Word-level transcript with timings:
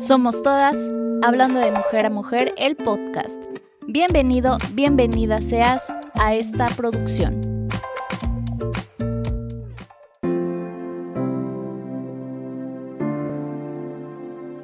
Somos 0.00 0.42
todas, 0.42 0.90
hablando 1.22 1.60
de 1.60 1.70
mujer 1.70 2.06
a 2.06 2.10
mujer, 2.10 2.54
el 2.56 2.74
podcast. 2.74 3.38
Bienvenido, 3.86 4.56
bienvenida 4.72 5.42
seas 5.42 5.92
a 6.14 6.32
esta 6.32 6.68
producción. 6.68 7.68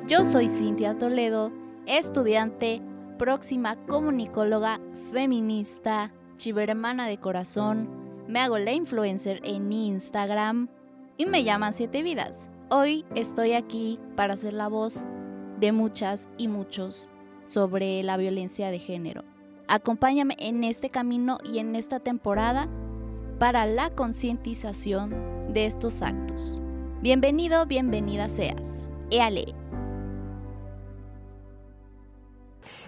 Yo 0.08 0.24
soy 0.24 0.48
Cintia 0.48 0.96
Toledo, 0.96 1.52
estudiante, 1.84 2.80
próxima 3.18 3.76
comunicóloga, 3.84 4.80
feminista, 5.12 6.12
chivermana 6.38 7.08
de 7.08 7.18
corazón, 7.18 7.90
me 8.26 8.40
hago 8.40 8.56
la 8.56 8.72
influencer 8.72 9.40
en 9.44 9.70
Instagram 9.70 10.68
y 11.18 11.26
me 11.26 11.44
llaman 11.44 11.74
Siete 11.74 12.02
Vidas. 12.02 12.48
Hoy 12.70 13.04
estoy 13.14 13.52
aquí 13.52 14.00
para 14.16 14.34
ser 14.34 14.54
la 14.54 14.68
voz 14.68 15.04
de 15.58 15.72
muchas 15.72 16.28
y 16.36 16.48
muchos 16.48 17.08
sobre 17.44 18.02
la 18.02 18.16
violencia 18.16 18.70
de 18.70 18.78
género. 18.78 19.22
Acompáñame 19.68 20.36
en 20.38 20.64
este 20.64 20.90
camino 20.90 21.38
y 21.44 21.58
en 21.58 21.74
esta 21.74 22.00
temporada 22.00 22.68
para 23.38 23.66
la 23.66 23.90
concientización 23.90 25.52
de 25.52 25.66
estos 25.66 26.02
actos. 26.02 26.60
Bienvenido, 27.02 27.66
bienvenida 27.66 28.28
seas. 28.28 28.88
Éale. 29.10 29.54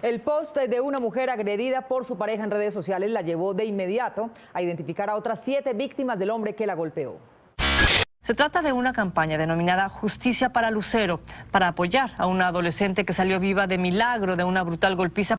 El 0.01 0.21
post 0.21 0.55
de 0.55 0.79
una 0.79 0.99
mujer 0.99 1.29
agredida 1.29 1.87
por 1.87 2.05
su 2.05 2.17
pareja 2.17 2.45
en 2.45 2.51
redes 2.51 2.73
sociales 2.73 3.11
la 3.11 3.21
llevó 3.21 3.53
de 3.53 3.65
inmediato 3.65 4.29
a 4.53 4.61
identificar 4.61 5.09
a 5.09 5.15
otras 5.15 5.41
siete 5.43 5.73
víctimas 5.73 6.17
del 6.17 6.29
hombre 6.29 6.55
que 6.55 6.65
la 6.65 6.75
golpeó. 6.75 7.17
Se 8.29 8.35
trata 8.35 8.61
de 8.61 8.73
una 8.73 8.93
campaña 8.93 9.39
denominada 9.39 9.89
Justicia 9.89 10.53
para 10.53 10.69
Lucero, 10.69 11.19
para 11.49 11.69
apoyar 11.69 12.11
a 12.19 12.27
una 12.27 12.49
adolescente 12.49 13.03
que 13.03 13.11
salió 13.11 13.39
viva 13.39 13.65
de 13.65 13.79
milagro 13.79 14.35
de 14.35 14.43
una 14.43 14.61
brutal 14.61 14.95
golpiza. 14.95 15.35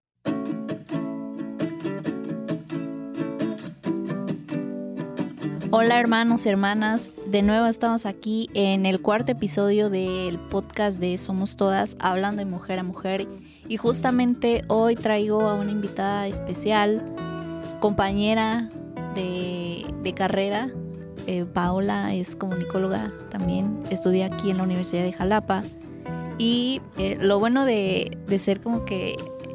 Hola 5.71 6.01
hermanos, 6.01 6.45
hermanas, 6.47 7.13
de 7.27 7.43
nuevo 7.43 7.67
estamos 7.67 8.07
aquí 8.07 8.51
en 8.55 8.85
el 8.87 9.01
cuarto 9.01 9.31
episodio 9.31 9.89
del 9.89 10.41
podcast 10.41 10.99
de 10.99 11.17
Somos 11.17 11.57
Todas, 11.57 11.97
hablando 12.01 12.41
de 12.41 12.51
mujer 12.51 12.81
a 12.81 12.83
mujer. 12.83 13.29
Y 13.69 13.77
justamente 13.77 14.65
hoy 14.67 14.97
traigo 14.97 15.43
a 15.43 15.55
una 15.55 15.71
invitada 15.71 16.27
especial, 16.27 17.15
compañera 17.79 18.69
de, 19.15 19.87
de 20.03 20.13
carrera, 20.13 20.71
eh, 21.31 21.45
Paola 21.45 22.13
es 22.13 22.35
comunicóloga 22.35 23.13
también, 23.31 23.85
estudia 23.89 24.27
aquí 24.27 24.51
en 24.51 24.57
la 24.57 24.65
Universidad 24.65 25.05
de 25.05 25.13
Jalapa. 25.13 25.63
Y 26.39 26.83
eh, 26.99 27.19
lo 27.21 27.39
bueno 27.39 27.65
de, 27.65 28.19
ser 28.37 28.61
como 28.61 28.85
que 28.85 29.15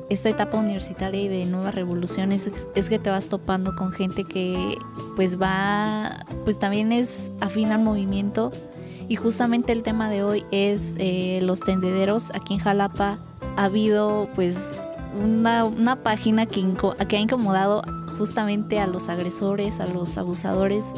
esta 0.09 0.29
etapa 0.29 0.57
universitaria 0.57 1.21
y 1.21 1.27
de 1.27 1.43
nuevas 1.43 1.75
revoluciones 1.75 2.49
es, 2.75 2.87
que 2.87 2.97
te 2.97 3.09
vas 3.09 3.27
topando 3.27 3.75
con 3.75 3.91
gente 3.91 4.23
que 4.23 4.77
pues 5.17 5.37
va, 5.37 6.25
pues 6.45 6.59
también 6.59 6.93
es 6.93 7.33
afín 7.41 7.73
al 7.73 7.83
movimiento. 7.83 8.53
Y 9.09 9.17
justamente 9.17 9.73
el 9.73 9.83
tema 9.83 10.09
de 10.09 10.23
hoy 10.23 10.45
es 10.51 10.95
eh, 10.97 11.39
los 11.41 11.59
tendederos. 11.59 12.31
Aquí 12.33 12.53
en 12.53 12.61
Jalapa 12.61 13.17
ha 13.57 13.63
habido 13.65 14.29
pues 14.33 14.79
una, 15.21 15.65
una 15.65 15.97
página 15.97 16.45
que, 16.45 16.65
que 17.09 17.17
ha 17.17 17.19
incomodado 17.19 17.81
justamente 18.17 18.79
a 18.79 18.87
los 18.87 19.09
agresores, 19.09 19.81
a 19.81 19.87
los 19.87 20.17
abusadores 20.17 20.93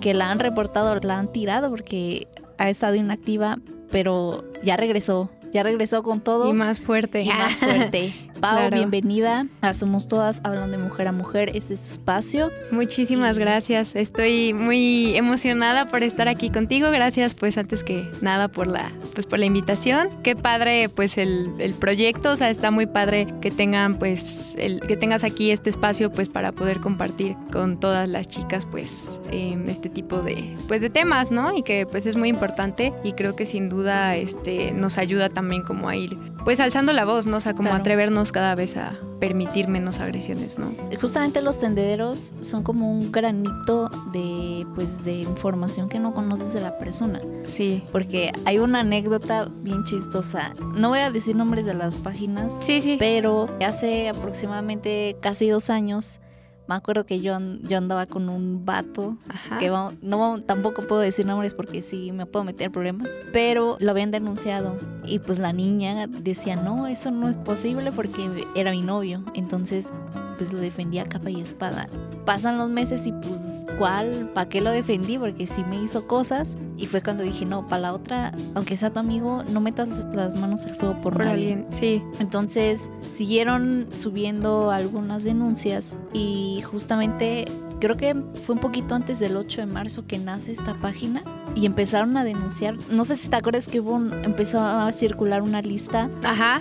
que 0.00 0.14
la 0.14 0.30
han 0.30 0.38
reportado, 0.38 0.94
la 1.02 1.18
han 1.18 1.32
tirado 1.32 1.70
porque 1.70 2.28
ha 2.58 2.68
estado 2.68 2.94
inactiva, 2.94 3.58
pero 3.90 4.44
ya 4.62 4.76
regresó, 4.76 5.30
ya 5.52 5.62
regresó 5.62 6.02
con 6.02 6.20
todo. 6.20 6.48
Y 6.48 6.52
más 6.52 6.80
fuerte. 6.80 7.22
Y 7.22 7.28
más 7.28 7.56
fuerte. 7.56 8.12
Pau, 8.40 8.70
bienvenida 8.70 9.46
a 9.62 9.72
Somos 9.72 10.08
Todas 10.08 10.40
Hablando 10.44 10.76
de 10.76 10.82
Mujer 10.82 11.08
a 11.08 11.12
Mujer. 11.12 11.50
Este 11.54 11.74
es 11.74 11.80
tu 11.80 11.92
espacio. 11.92 12.50
Muchísimas 12.70 13.38
gracias. 13.38 13.96
Estoy 13.96 14.52
muy 14.52 15.16
emocionada 15.16 15.86
por 15.86 16.02
estar 16.02 16.28
aquí 16.28 16.50
contigo. 16.50 16.90
Gracias, 16.90 17.34
pues, 17.34 17.56
antes 17.56 17.82
que 17.82 18.10
nada 18.20 18.48
por 18.48 18.66
la, 18.66 18.92
pues, 19.14 19.26
por 19.26 19.38
la 19.38 19.46
invitación. 19.46 20.10
Qué 20.22 20.36
padre, 20.36 20.88
pues, 20.88 21.18
el, 21.18 21.50
el 21.58 21.74
proyecto. 21.74 22.32
O 22.32 22.36
sea, 22.36 22.50
está 22.50 22.70
muy 22.70 22.86
padre 22.86 23.26
que 23.40 23.50
tengan, 23.50 23.98
pues, 23.98 24.54
el, 24.58 24.80
que 24.80 24.96
tengas 24.96 25.24
aquí 25.24 25.50
este 25.50 25.70
espacio, 25.70 26.12
pues, 26.12 26.28
para 26.28 26.52
poder 26.52 26.80
compartir 26.80 27.36
con 27.52 27.80
todas 27.80 28.08
las 28.08 28.28
chicas, 28.28 28.66
pues, 28.66 29.20
em, 29.30 29.68
este 29.68 29.88
tipo 29.88 30.20
de, 30.20 30.56
pues, 30.68 30.80
de 30.80 30.90
temas, 30.90 31.30
¿no? 31.30 31.56
Y 31.56 31.62
que, 31.62 31.86
pues, 31.86 32.06
es 32.06 32.16
muy 32.16 32.28
importante 32.28 32.92
y 33.02 33.12
creo 33.12 33.34
que 33.34 33.46
sin 33.46 33.68
duda, 33.68 34.16
este, 34.16 34.72
nos 34.72 34.98
ayuda 34.98 35.28
también 35.28 35.62
como 35.62 35.88
a 35.88 35.96
ir, 35.96 36.16
pues, 36.46 36.60
alzando 36.60 36.92
la 36.92 37.04
voz, 37.04 37.26
¿no? 37.26 37.38
O 37.38 37.40
sea, 37.40 37.54
como 37.54 37.74
atrevernos 37.74 38.30
cada 38.30 38.54
vez 38.54 38.76
a 38.76 38.94
permitir 39.18 39.66
menos 39.66 39.98
agresiones, 39.98 40.58
¿no? 40.58 40.74
Justamente 41.00 41.42
los 41.42 41.58
tendederos 41.58 42.34
son 42.40 42.62
como 42.62 42.90
un 42.90 43.10
granito 43.10 43.90
de 44.12 44.64
pues 44.76 45.04
de 45.04 45.16
información 45.16 45.88
que 45.88 45.98
no 45.98 46.14
conoces 46.14 46.52
de 46.52 46.60
la 46.60 46.78
persona. 46.78 47.20
Sí. 47.46 47.82
Porque 47.90 48.30
hay 48.44 48.58
una 48.58 48.80
anécdota 48.80 49.48
bien 49.62 49.82
chistosa. 49.84 50.54
No 50.74 50.90
voy 50.90 51.00
a 51.00 51.10
decir 51.10 51.34
nombres 51.34 51.66
de 51.66 51.74
las 51.74 51.96
páginas. 51.96 52.54
Sí, 52.62 52.80
sí. 52.80 52.96
Pero 52.98 53.48
hace 53.60 54.08
aproximadamente 54.08 55.16
casi 55.20 55.48
dos 55.48 55.68
años 55.68 56.20
me 56.68 56.74
acuerdo 56.74 57.06
que 57.06 57.20
yo, 57.20 57.38
yo 57.62 57.78
andaba 57.78 58.06
con 58.06 58.28
un 58.28 58.64
vato, 58.64 59.16
que 59.58 59.68
no 60.02 60.42
tampoco 60.42 60.82
puedo 60.86 61.00
decir 61.00 61.26
nombres 61.26 61.54
porque 61.54 61.82
sí 61.82 62.12
me 62.12 62.26
puedo 62.26 62.44
meter 62.44 62.70
problemas, 62.70 63.20
pero 63.32 63.76
lo 63.80 63.90
habían 63.90 64.10
denunciado 64.10 64.76
y 65.04 65.18
pues 65.18 65.38
la 65.38 65.52
niña 65.52 66.06
decía, 66.06 66.56
no, 66.56 66.86
eso 66.86 67.10
no 67.10 67.28
es 67.28 67.36
posible 67.36 67.92
porque 67.92 68.46
era 68.54 68.70
mi 68.70 68.82
novio, 68.82 69.24
entonces 69.34 69.92
pues 70.36 70.52
lo 70.52 70.58
defendía 70.58 71.02
a 71.02 71.08
capa 71.08 71.30
y 71.30 71.40
espada. 71.40 71.88
Pasan 72.24 72.58
los 72.58 72.68
meses 72.68 73.06
y 73.06 73.12
pues, 73.12 73.64
¿cuál? 73.78 74.30
¿Para 74.34 74.48
qué 74.48 74.60
lo 74.60 74.70
defendí? 74.70 75.18
Porque 75.18 75.46
sí 75.46 75.64
me 75.64 75.82
hizo 75.82 76.06
cosas 76.06 76.56
y 76.76 76.86
fue 76.86 77.02
cuando 77.02 77.22
dije, 77.22 77.44
no, 77.44 77.66
para 77.68 77.82
la 77.82 77.92
otra, 77.92 78.32
aunque 78.54 78.76
sea 78.76 78.90
tu 78.90 78.98
amigo, 78.98 79.44
no 79.52 79.60
metas 79.60 79.88
las 80.14 80.38
manos 80.38 80.66
al 80.66 80.74
fuego 80.74 81.00
por, 81.00 81.18
nadie. 81.18 81.30
Alguien. 81.30 81.66
Sí. 81.70 82.02
Entonces 82.18 82.90
siguieron 83.10 83.88
subiendo 83.92 84.70
algunas 84.70 85.24
denuncias 85.24 85.96
y 86.12 86.62
justamente 86.62 87.46
creo 87.86 87.96
que 87.96 88.20
fue 88.40 88.54
un 88.54 88.60
poquito 88.60 88.94
antes 88.94 89.18
del 89.18 89.36
8 89.36 89.60
de 89.60 89.66
marzo 89.66 90.06
que 90.06 90.18
nace 90.18 90.52
esta 90.52 90.74
página 90.74 91.22
y 91.54 91.66
empezaron 91.66 92.16
a 92.16 92.24
denunciar. 92.24 92.76
No 92.90 93.04
sé 93.04 93.16
si 93.16 93.28
te 93.28 93.36
acuerdas 93.36 93.68
que 93.68 93.80
hubo 93.80 93.96
empezó 93.96 94.60
a 94.60 94.90
circular 94.92 95.42
una 95.42 95.62
lista 95.62 96.10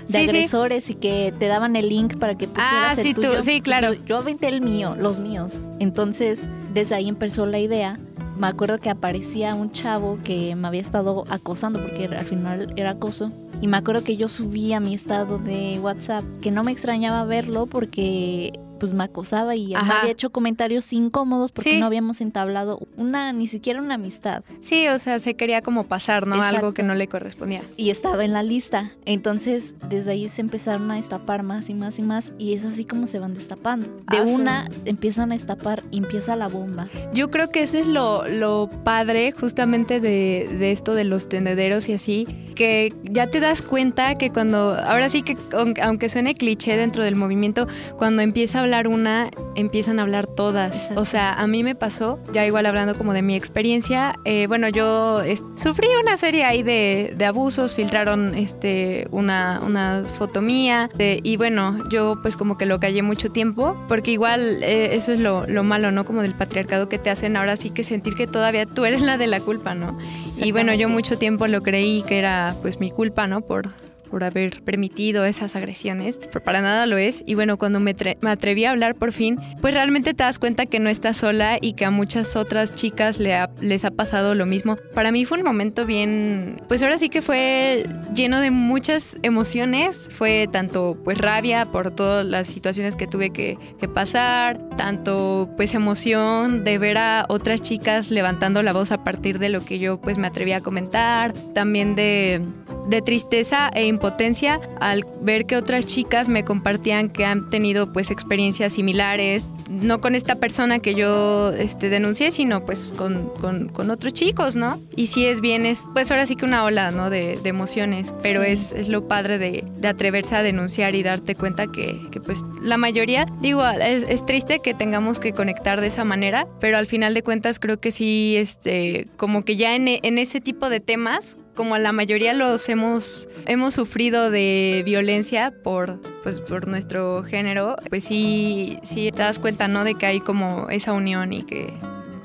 de 0.08 0.18
agresores 0.20 0.90
y 0.90 0.96
que 0.96 1.34
te 1.40 1.48
daban 1.48 1.76
el 1.76 1.90
link 1.90 2.18
para 2.18 2.36
que 2.36 2.48
pusieras 2.48 2.98
ah, 2.98 3.02
el 3.02 3.16
tuyo. 3.16 3.42
sí, 3.42 3.62
claro. 3.62 3.94
Yo, 3.94 4.06
yo 4.06 4.18
aventé 4.18 4.48
el 4.48 4.62
mío, 4.62 4.96
los 4.96 5.20
míos. 5.20 5.56
Entonces, 5.80 6.48
desde 6.74 6.96
ahí 6.96 7.10
empezó 7.10 7.46
la 7.46 7.60
idea 7.60 8.00
me 8.38 8.48
acuerdo 8.48 8.80
que 8.80 8.90
aparecía 8.90 9.56
un 9.56 9.72
chavo 9.72 10.20
que 10.24 10.56
me 10.56 10.68
había 10.68 10.82
estado 10.82 11.24
acosando 11.30 11.80
porque 11.82 12.06
al 12.06 12.26
final 12.26 12.74
era 12.76 12.92
acoso. 12.92 13.32
Y 13.62 13.68
me 13.68 13.78
acuerdo 13.78 14.04
que 14.04 14.18
yo 14.18 14.28
subí 14.28 14.74
a 14.74 14.80
mi 14.80 14.94
estado 14.94 15.38
de 15.38 15.80
WhatsApp 15.80 16.24
que 16.42 16.52
no 16.52 16.64
me 16.64 16.72
extrañaba 16.72 17.24
verlo 17.24 17.66
porque 17.66 18.60
pues 18.80 18.94
me 18.94 19.04
acosaba 19.04 19.56
y 19.56 19.68
me 19.68 19.76
había 19.76 20.12
hecho 20.12 20.30
comentarios 20.30 20.92
incómodos 20.94 21.52
porque 21.52 21.78
no 21.78 21.86
habíamos 21.86 22.22
entablado 22.22 22.80
una, 22.98 23.34
ni 23.34 23.48
siquiera 23.48 23.82
una 23.82 23.96
amistad. 23.96 24.44
Sí, 24.62 24.88
o 24.88 25.00
sea, 25.00 25.20
se 25.20 25.36
quería 25.36 25.62
como 25.62 25.86
pasar, 25.86 26.28
¿no? 26.28 26.42
Algo 26.42 26.74
que 26.74 26.84
no 26.84 26.96
le 26.96 27.08
correspondía. 27.08 27.62
Y 27.78 27.90
estaba 27.90 28.24
en 28.26 28.34
la 28.34 28.44
lista. 28.44 28.92
Entonces, 29.06 29.76
desde 29.90 30.12
ahí 30.12 30.28
se 30.28 30.42
empezaron 30.42 30.90
a 30.92 30.96
destapar 30.96 31.44
más 31.44 31.70
y 31.70 31.74
más 31.74 32.00
y 32.00 32.02
más 32.02 32.34
y 32.38 32.54
es 32.54 32.66
así 32.66 32.86
como 32.86 33.08
se 33.08 33.20
van 33.20 33.34
destapando. 33.34 33.88
De 34.12 34.18
ah, 34.18 34.24
una 34.24 34.70
empiezan 34.86 35.32
a 35.32 35.36
destapar 35.36 35.84
y 35.92 35.98
empieza 35.98 36.36
la 36.36 36.48
bomba. 36.48 36.88
Yo 37.14 37.30
creo 37.30 37.52
que 37.52 37.64
eso 37.64 37.78
es 37.78 37.88
lo, 37.88 38.28
lo 38.28 38.70
padre 38.84 39.32
justamente 39.32 40.00
de, 40.00 40.48
de 40.60 40.72
esto 40.72 40.94
de 40.94 41.04
los 41.04 41.30
tendederos 41.30 41.90
y 41.90 41.94
así, 41.94 42.28
que 42.56 42.94
ya 43.04 43.28
te 43.28 43.40
das 43.40 43.62
cuenta 43.62 44.16
que 44.16 44.32
cuando, 44.32 44.74
ahora 44.74 45.10
sí 45.10 45.22
que 45.22 45.38
aunque 45.82 46.10
suene 46.10 46.36
cliché 46.36 46.78
dentro 46.78 47.04
del 47.04 47.16
movimiento, 47.16 47.68
cuando 47.98 48.22
empieza 48.22 48.60
a 48.60 48.62
hablar 48.66 48.88
una, 48.88 49.30
empiezan 49.56 50.00
a 50.00 50.02
hablar 50.02 50.28
todas. 50.28 50.92
O 50.96 51.06
sea, 51.06 51.34
a 51.34 51.48
mí 51.48 51.64
me 51.64 51.76
pasó, 51.76 52.20
ya 52.34 52.46
igual 52.46 52.66
hablando 52.66 52.98
como 52.98 53.14
de 53.14 53.22
mi 53.22 53.36
experiencia, 53.36 54.20
eh, 54.26 54.48
bueno, 54.48 54.70
yo 54.70 55.22
sufrí 55.56 55.88
una 56.02 56.18
serie 56.18 56.44
ahí 56.44 56.64
de, 56.64 57.16
abusos, 57.26 57.74
filtraron 57.74 58.36
este, 58.36 59.08
una, 59.12 59.60
una 59.66 60.04
foto 60.04 60.42
mía 60.42 60.90
y 61.00 61.38
bueno, 61.38 61.84
yo 61.90 62.20
pues 62.22 62.38
como 62.38 62.58
que 62.58 62.66
lo 62.66 62.80
callé 62.80 63.02
mucho 63.02 63.32
tiempo, 63.32 63.76
porque 63.88 64.12
igual 64.12 64.62
eh, 64.64 64.96
eso 64.96 65.12
es 65.12 65.20
lo, 65.20 65.48
lo, 65.48 65.64
malo, 65.64 65.92
¿no? 65.92 66.06
Como 66.06 66.22
del 66.22 66.34
patriarcado 66.34 66.88
que 66.88 67.00
te 67.00 67.10
hacen 67.10 67.38
ahora 67.38 67.58
sí 67.58 67.70
que 67.70 67.84
sentir 67.84 68.16
que 68.16 68.28
todavía 68.28 68.66
tú 68.66 68.86
eres 68.86 69.02
la 69.02 69.18
de 69.18 69.28
la 69.28 69.40
culpa, 69.40 69.74
¿no? 69.74 69.98
Y 70.38 70.52
bueno, 70.52 70.74
yo 70.74 70.90
mucho 70.90 71.18
tiempo 71.18 71.48
lo 71.48 71.62
creí 71.62 72.04
que 72.04 72.18
era 72.18 72.56
pues 72.62 72.80
mi 72.80 72.92
culpa, 72.92 73.28
¿no? 73.28 73.42
Por 73.42 73.70
por 74.16 74.24
haber 74.24 74.64
permitido 74.64 75.26
esas 75.26 75.58
agresiones, 75.58 76.18
pero 76.32 76.42
para 76.42 76.62
nada 76.62 76.86
lo 76.86 76.98
es. 76.98 77.22
Y 77.26 77.36
bueno, 77.36 77.58
cuando 77.58 77.82
me, 77.82 77.94
me 78.22 78.30
atreví 78.30 78.64
a 78.64 78.72
hablar 78.72 78.96
por 78.96 79.12
fin, 79.12 79.38
pues 79.60 79.74
realmente 79.74 80.14
te 80.14 80.24
das 80.24 80.40
cuenta 80.40 80.68
que 80.68 80.80
no 80.80 80.90
estás 80.90 81.18
sola 81.18 81.58
y 81.60 81.74
que 81.74 81.84
a 81.84 81.92
muchas 81.92 82.38
otras 82.38 82.74
chicas 82.76 83.20
le 83.20 83.36
les 83.60 83.84
ha 83.84 83.92
pasado 83.92 84.34
lo 84.34 84.46
mismo. 84.46 84.78
Para 84.94 85.12
mí 85.12 85.26
fue 85.26 85.40
un 85.40 85.44
momento 85.44 85.86
bien, 85.86 86.62
pues 86.70 86.82
ahora 86.82 86.98
sí 86.98 87.10
que 87.10 87.22
fue 87.22 87.86
lleno 88.14 88.40
de 88.40 88.52
muchas 88.52 89.18
emociones, 89.22 90.08
fue 90.10 90.48
tanto 90.50 90.98
pues 91.04 91.18
rabia 91.18 91.66
por 91.66 91.92
todas 91.92 92.26
las 92.26 92.48
situaciones 92.48 92.96
que 92.96 93.08
tuve 93.08 93.32
que, 93.32 93.58
que 93.82 93.90
pasar, 93.90 94.62
tanto 94.78 95.50
pues 95.58 95.74
emoción 95.74 96.64
de 96.64 96.78
ver 96.78 96.98
a 96.98 97.26
otras 97.28 97.62
chicas 97.62 98.12
levantando 98.12 98.64
la 98.64 98.72
voz 98.72 98.94
a 98.94 99.04
partir 99.04 99.40
de 99.40 99.50
lo 99.50 99.60
que 99.60 99.78
yo 99.78 100.00
pues 100.00 100.18
me 100.18 100.28
atreví 100.28 100.54
a 100.54 100.62
comentar, 100.62 101.34
también 101.54 101.96
de, 101.96 102.42
de 102.88 103.02
tristeza 103.02 103.70
e 103.74 103.88
impotencia 104.06 104.60
al 104.80 105.04
ver 105.22 105.48
que 105.48 105.58
otras 105.58 105.88
chicas 105.88 106.30
me 106.30 106.46
compartían 106.46 107.10
que 107.10 107.26
han 107.26 107.50
tenido 107.50 107.92
pues 107.92 108.12
experiencias 108.12 108.74
similares, 108.74 109.44
no 109.68 110.00
con 110.00 110.14
esta 110.14 110.36
persona 110.36 110.78
que 110.78 110.94
yo 110.94 111.52
este, 111.54 111.90
denuncié, 111.90 112.30
sino 112.30 112.64
pues 112.66 112.94
con, 112.96 113.30
con, 113.30 113.90
otros 113.90 114.14
chicos, 114.14 114.56
¿no? 114.56 114.80
Y 114.96 115.08
sí 115.08 115.26
es 115.26 115.42
bien, 115.42 115.66
es 115.66 115.82
pues 115.94 116.12
ahora 116.12 116.28
sí 116.28 116.36
que 116.36 116.46
una 116.46 116.64
ola, 116.64 116.92
¿no? 116.92 117.10
De, 117.10 117.40
de 117.42 117.50
emociones, 117.50 118.14
pero 118.22 118.44
es, 118.44 118.72
es, 118.72 118.90
lo 118.90 119.08
padre 119.08 119.40
de, 119.40 119.64
de, 119.78 119.88
atreverse 119.88 120.36
a 120.36 120.44
denunciar 120.44 120.94
y 120.94 121.02
darte 121.02 121.34
cuenta 121.34 121.66
que, 121.66 122.00
que 122.12 122.20
pues 122.20 122.44
la 122.62 122.78
mayoría, 122.78 123.26
digo, 123.42 123.66
es, 123.68 124.06
es, 124.08 124.24
triste 124.26 124.60
que 124.60 124.76
tengamos 124.76 125.20
que 125.20 125.34
conectar 125.34 125.82
de 125.82 125.88
esa 125.88 126.04
manera, 126.04 126.48
pero 126.60 126.78
al 126.78 126.86
final 126.86 127.16
de 127.16 127.24
cuentas 127.24 127.60
creo 127.60 127.80
que 127.80 127.92
sí, 127.92 128.36
este, 128.38 129.08
como 129.18 129.46
que 129.46 129.56
ya 129.56 129.76
en, 129.76 129.88
en 129.88 130.18
ese 130.20 130.42
tipo 130.42 130.70
de 130.70 130.80
temas, 130.80 131.38
como 131.56 131.78
la 131.78 131.92
mayoría 131.92 132.34
los 132.34 132.68
hemos, 132.70 133.28
hemos 133.48 133.74
sufrido 133.74 134.30
de 134.30 134.84
violencia 134.86 135.52
por, 135.64 136.00
pues, 136.24 136.40
por 136.40 136.68
nuestro 136.68 137.24
género, 137.24 137.78
pues 137.90 138.04
sí, 138.04 138.80
sí 138.84 139.12
te 139.12 139.24
das 139.24 139.40
cuenta, 139.40 139.68
¿no? 139.68 139.84
De 139.84 139.96
que 139.96 140.06
hay 140.06 140.20
como 140.20 140.70
esa 140.70 140.94
unión 140.94 141.34
y 141.34 141.44
que 141.44 141.74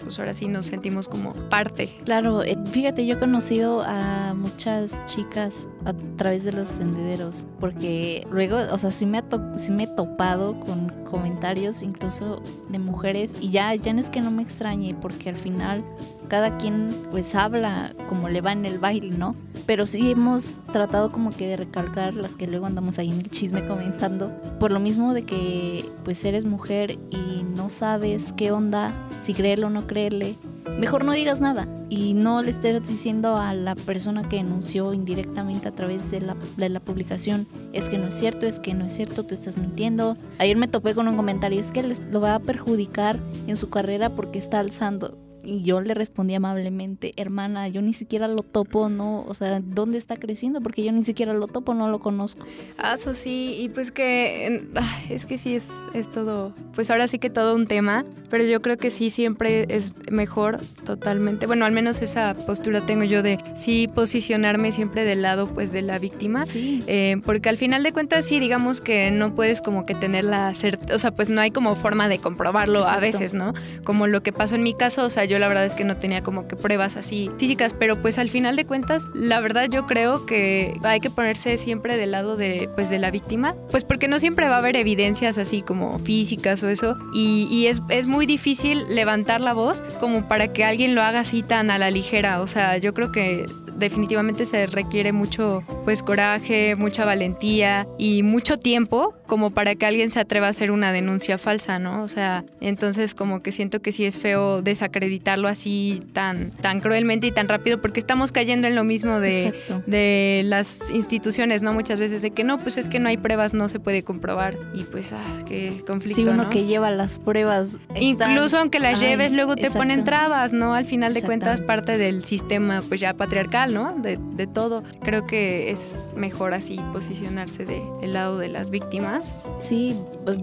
pues 0.03 0.19
ahora 0.19 0.35
sí 0.35 0.49
nos 0.49 0.67
sentimos 0.67 1.09
como 1.09 1.35
parte. 1.51 1.89
Claro, 2.05 2.43
eh, 2.43 2.57
fíjate, 2.73 3.07
yo 3.07 3.15
he 3.15 3.19
conocido 3.21 3.83
a 3.83 4.35
muchas 4.35 5.05
chicas 5.05 5.69
a 5.85 5.93
través 6.17 6.43
de 6.43 6.53
los 6.53 6.71
tendederos, 6.73 7.47
porque 7.61 8.27
luego, 8.29 8.57
o 8.73 8.79
sea, 8.79 8.91
sí 8.91 9.07
me, 9.07 9.23
sí 9.57 9.71
me 9.71 9.85
he 9.85 9.87
topado 9.87 10.59
con 10.59 11.00
comentarios 11.11 11.83
incluso 11.83 12.43
de 12.69 12.79
mujeres 12.79 13.37
y 13.41 13.51
ya, 13.51 13.75
ya 13.75 13.93
no 13.93 14.01
es 14.01 14.11
que 14.11 14.21
no 14.21 14.31
me 14.31 14.43
extrañe, 14.43 14.95
porque 14.95 15.29
al 15.29 15.37
final 15.37 15.85
cada 16.29 16.57
quien 16.59 16.91
pues 17.11 17.35
habla 17.35 17.93
como 18.09 18.29
le 18.29 18.41
va 18.41 18.53
en 18.53 18.65
el 18.65 18.79
baile, 18.79 19.11
¿no? 19.11 19.35
Pero 19.67 19.87
sí 19.87 20.13
hemos 20.13 20.55
tratado 20.73 21.11
como 21.11 21.31
que 21.31 21.49
de 21.49 21.57
recalcar 21.57 22.15
las 22.15 22.37
que 22.37 22.47
luego 22.47 22.67
andamos 22.67 22.99
ahí 22.99 23.11
en 23.11 23.19
el 23.19 23.31
chisme 23.31 23.67
comentando, 23.67 24.31
por 24.59 24.71
lo 24.71 24.81
mismo 24.81 25.13
de 25.13 25.25
que 25.25 25.85
pues 26.05 26.25
eres 26.25 26.45
mujer 26.45 26.99
y 27.11 27.43
no 27.57 27.69
sabes 27.69 28.33
qué 28.37 28.53
onda, 28.53 28.93
si 29.21 29.35
creerlo 29.35 29.67
o 29.67 29.71
no 29.71 29.87
creerle, 29.87 30.37
mejor 30.79 31.05
no 31.05 31.13
digas 31.13 31.41
nada 31.41 31.69
y 31.89 32.15
no 32.15 32.43
le 32.43 32.51
estés 32.51 32.87
diciendo 32.89 33.37
a 33.37 33.53
la 33.55 33.75
persona 33.75 34.29
que 34.29 34.37
denunció 34.37 34.95
indirectamente 34.95 35.69
a 35.69 35.73
través 35.73 36.11
de 36.11 36.21
la, 36.21 36.37
de 36.57 36.69
la, 36.69 36.81
publicación 36.81 37.47
es 37.73 37.89
que 37.89 37.99
no 37.99 38.09
es 38.09 38.15
cierto, 38.15 38.47
es 38.47 38.61
que 38.61 38.75
no 38.75 38.85
es 38.85 38.95
cierto, 38.95 39.25
tú 39.25 39.35
estás 39.35 39.59
mintiendo. 39.59 40.17
Ayer 40.39 40.57
me 40.57 40.69
topé 40.69 40.95
con 40.95 41.09
un 41.09 41.17
comentario, 41.17 41.61
es 41.61 41.73
que 41.73 41.83
les, 41.83 42.01
lo 42.01 42.21
va 42.21 42.35
a 42.35 42.39
perjudicar 42.39 43.19
en 43.47 43.57
su 43.57 43.71
carrera 43.71 44.11
porque 44.11 44.39
está 44.39 44.61
alzando. 44.61 45.19
Y 45.43 45.63
yo 45.63 45.81
le 45.81 45.95
respondí 45.95 46.35
amablemente, 46.35 47.13
hermana, 47.17 47.69
yo 47.69 47.83
ni 47.83 47.93
siquiera 47.93 48.29
lo 48.29 48.43
topo, 48.43 48.89
¿no? 48.89 49.25
O 49.27 49.35
sea, 49.35 49.61
¿dónde 49.61 49.99
está 49.99 50.17
creciendo? 50.17 50.61
Porque 50.61 50.83
yo 50.83 50.93
ni 50.93 51.03
siquiera 51.03 51.33
lo 51.33 51.47
topo, 51.47 51.75
no 51.75 51.89
lo 51.89 52.01
conozco. 52.01 52.47
Ah, 52.79 52.95
eso 52.95 53.15
sí, 53.15 53.57
y 53.59 53.69
pues 53.69 53.91
que 53.91 54.69
es 55.09 55.25
que 55.25 55.39
sí 55.39 55.55
es, 55.55 55.65
es 55.95 56.11
todo, 56.11 56.55
pues 56.75 56.91
ahora 56.91 57.09
sí 57.09 57.19
que 57.19 57.31
todo 57.31 57.57
un 57.57 57.67
tema, 57.67 58.05
pero 58.29 58.45
yo 58.45 58.61
creo 58.63 58.77
que 58.77 58.91
sí 58.91 59.11
siempre 59.11 59.67
es 59.69 59.93
mejor 60.11 60.61
totalmente, 60.85 61.47
bueno, 61.47 61.65
al 61.65 61.73
menos 61.73 62.03
esa 62.03 62.35
postura 62.35 62.85
tengo 62.87 63.05
yo 63.05 63.23
de 63.23 63.39
sí 63.55 63.89
posicionarme 63.95 64.73
siempre 64.73 65.05
del 65.05 65.23
lado 65.23 65.49
pues 65.49 65.73
de 65.73 65.83
la 65.83 65.99
víctima, 65.99 66.47
sí. 66.47 66.83
Eh, 66.87 67.17
porque 67.25 67.49
al 67.49 67.57
final 67.57 67.83
de 67.83 67.93
cuentas 67.93 68.25
sí 68.25 68.41
digamos 68.41 68.81
que 68.81 69.11
no 69.11 69.35
puedes 69.35 69.63
como 69.63 69.87
que 69.87 69.95
tener 69.95 70.25
la 70.25 70.55
certeza, 70.55 70.95
o 70.95 70.99
sea, 70.99 71.11
pues 71.11 71.29
no 71.29 71.41
hay 71.41 71.51
como 71.51 71.77
forma 71.77 72.09
de 72.09 72.19
comprobarlo 72.19 72.85
a 72.85 72.99
veces, 72.99 73.35
¿no? 73.35 73.55
Como 73.85 74.07
lo 74.07 74.23
que 74.23 74.33
pasó 74.33 74.55
en 74.55 74.63
mi 74.63 74.75
caso, 74.75 75.05
o 75.05 75.11
sea, 75.11 75.25
yo 75.31 75.39
la 75.39 75.47
verdad 75.47 75.65
es 75.65 75.75
que 75.75 75.85
no 75.85 75.97
tenía 75.97 76.23
como 76.25 76.49
que 76.49 76.57
pruebas 76.57 76.97
así 76.97 77.31
físicas, 77.39 77.73
pero 77.79 78.03
pues 78.03 78.19
al 78.19 78.29
final 78.29 78.57
de 78.57 78.67
cuentas, 78.67 79.07
la 79.15 79.39
verdad 79.41 79.69
yo 79.71 79.87
creo 79.87 80.27
que 80.27 80.75
hay 80.83 80.99
que 80.99 81.09
ponerse 81.09 81.57
siempre 81.57 81.97
del 81.97 82.11
lado 82.11 82.37
de, 82.37 82.69
pues, 82.75 82.91
de 82.91 82.99
la 82.99 83.13
víctima, 83.13 83.55
pues 83.71 83.85
porque 83.85 84.09
no 84.09 84.19
siempre 84.19 84.49
va 84.49 84.57
a 84.57 84.59
haber 84.59 84.75
evidencias 84.75 85.39
así 85.39 85.63
como 85.63 86.01
físicas 86.01 86.63
o 86.65 86.69
eso, 86.69 86.97
y, 87.15 87.47
y 87.49 87.69
es, 87.69 87.81
es 87.91 88.09
muy 88.09 88.27
difícil 88.27 88.85
levantar 88.89 89.41
la 89.41 89.53
voz 89.53 89.83
como 90.01 90.27
para 90.27 90.49
que 90.49 90.65
alguien 90.65 90.97
lo 90.97 91.03
haga 91.03 91.21
así 91.21 91.43
tan 91.43 91.71
a 91.71 91.79
la 91.79 91.91
ligera, 91.91 92.41
o 92.41 92.49
sea, 92.49 92.79
yo 92.79 92.93
creo 92.93 93.13
que 93.13 93.47
definitivamente 93.81 94.47
se 94.47 94.67
requiere 94.67 95.13
mucho 95.13 95.65
pues 95.85 96.03
coraje, 96.03 96.77
mucha 96.77 97.05
valentía 97.05 97.87
y 97.99 98.23
mucho 98.23 98.59
tiempo 98.59 99.15
como 99.31 99.51
para 99.53 99.77
que 99.77 99.87
alguien 99.87 100.11
se 100.11 100.19
atreva 100.19 100.49
a 100.49 100.51
hacer 100.51 100.73
una 100.73 100.91
denuncia 100.91 101.39
falsa, 101.39 101.79
¿no? 101.79 102.03
O 102.03 102.09
sea, 102.09 102.45
entonces 102.61 103.15
como 103.15 103.43
que 103.43 103.53
siento 103.53 103.81
que 103.81 103.93
sí 103.93 104.05
es 104.05 104.19
feo 104.19 104.61
desacreditarlo 104.61 105.47
así 105.47 106.03
tan, 106.13 106.51
tan 106.51 106.81
cruelmente 106.81 107.29
y 107.29 107.31
tan 107.31 107.47
rápido 107.47 107.81
porque 107.81 108.01
estamos 108.01 108.33
cayendo 108.33 108.67
en 108.67 108.75
lo 108.75 108.83
mismo 108.83 109.21
de, 109.21 109.55
de 109.87 110.43
las 110.47 110.91
instituciones, 110.91 111.63
¿no? 111.63 111.73
Muchas 111.73 112.01
veces 112.01 112.23
de 112.23 112.33
que 112.33 112.43
no, 112.43 112.59
pues 112.59 112.77
es 112.77 112.89
que 112.89 112.99
no 112.99 113.09
hay 113.09 113.19
pruebas, 113.19 113.55
no 113.55 113.69
se 113.69 113.79
puede 113.79 114.03
comprobar 114.03 114.57
y 114.75 114.83
pues, 114.83 115.13
ah, 115.13 115.45
qué 115.47 115.81
conflicto. 115.87 116.17
Sí, 116.17 116.27
uno 116.27 116.51
que 116.51 116.65
lleva 116.65 116.91
las 116.91 117.19
pruebas. 117.19 117.79
Incluso 117.95 118.59
aunque 118.59 118.81
las 118.81 118.99
lleves, 118.99 119.31
luego 119.31 119.55
te 119.55 119.71
ponen 119.71 120.03
trabas, 120.03 120.53
¿no? 120.53 120.75
Al 120.75 120.87
final 120.87 121.15
de 121.15 121.23
cuentas 121.23 121.61
parte 121.61 121.99
del 121.99 122.25
sistema 122.25 122.83
pues 122.89 123.01
ya 123.01 123.15
patriarcal 123.15 123.79
de, 124.03 124.47
todo. 124.49 124.83
Creo 125.05 125.25
que 125.27 125.71
es 125.71 126.11
mejor 126.17 126.53
así 126.53 126.81
posicionarse 126.93 127.65
de, 127.65 127.81
del 128.01 128.13
lado 128.13 128.39
de 128.39 128.49
las 128.49 128.71
víctimas. 128.71 129.20
Sí, 129.59 129.97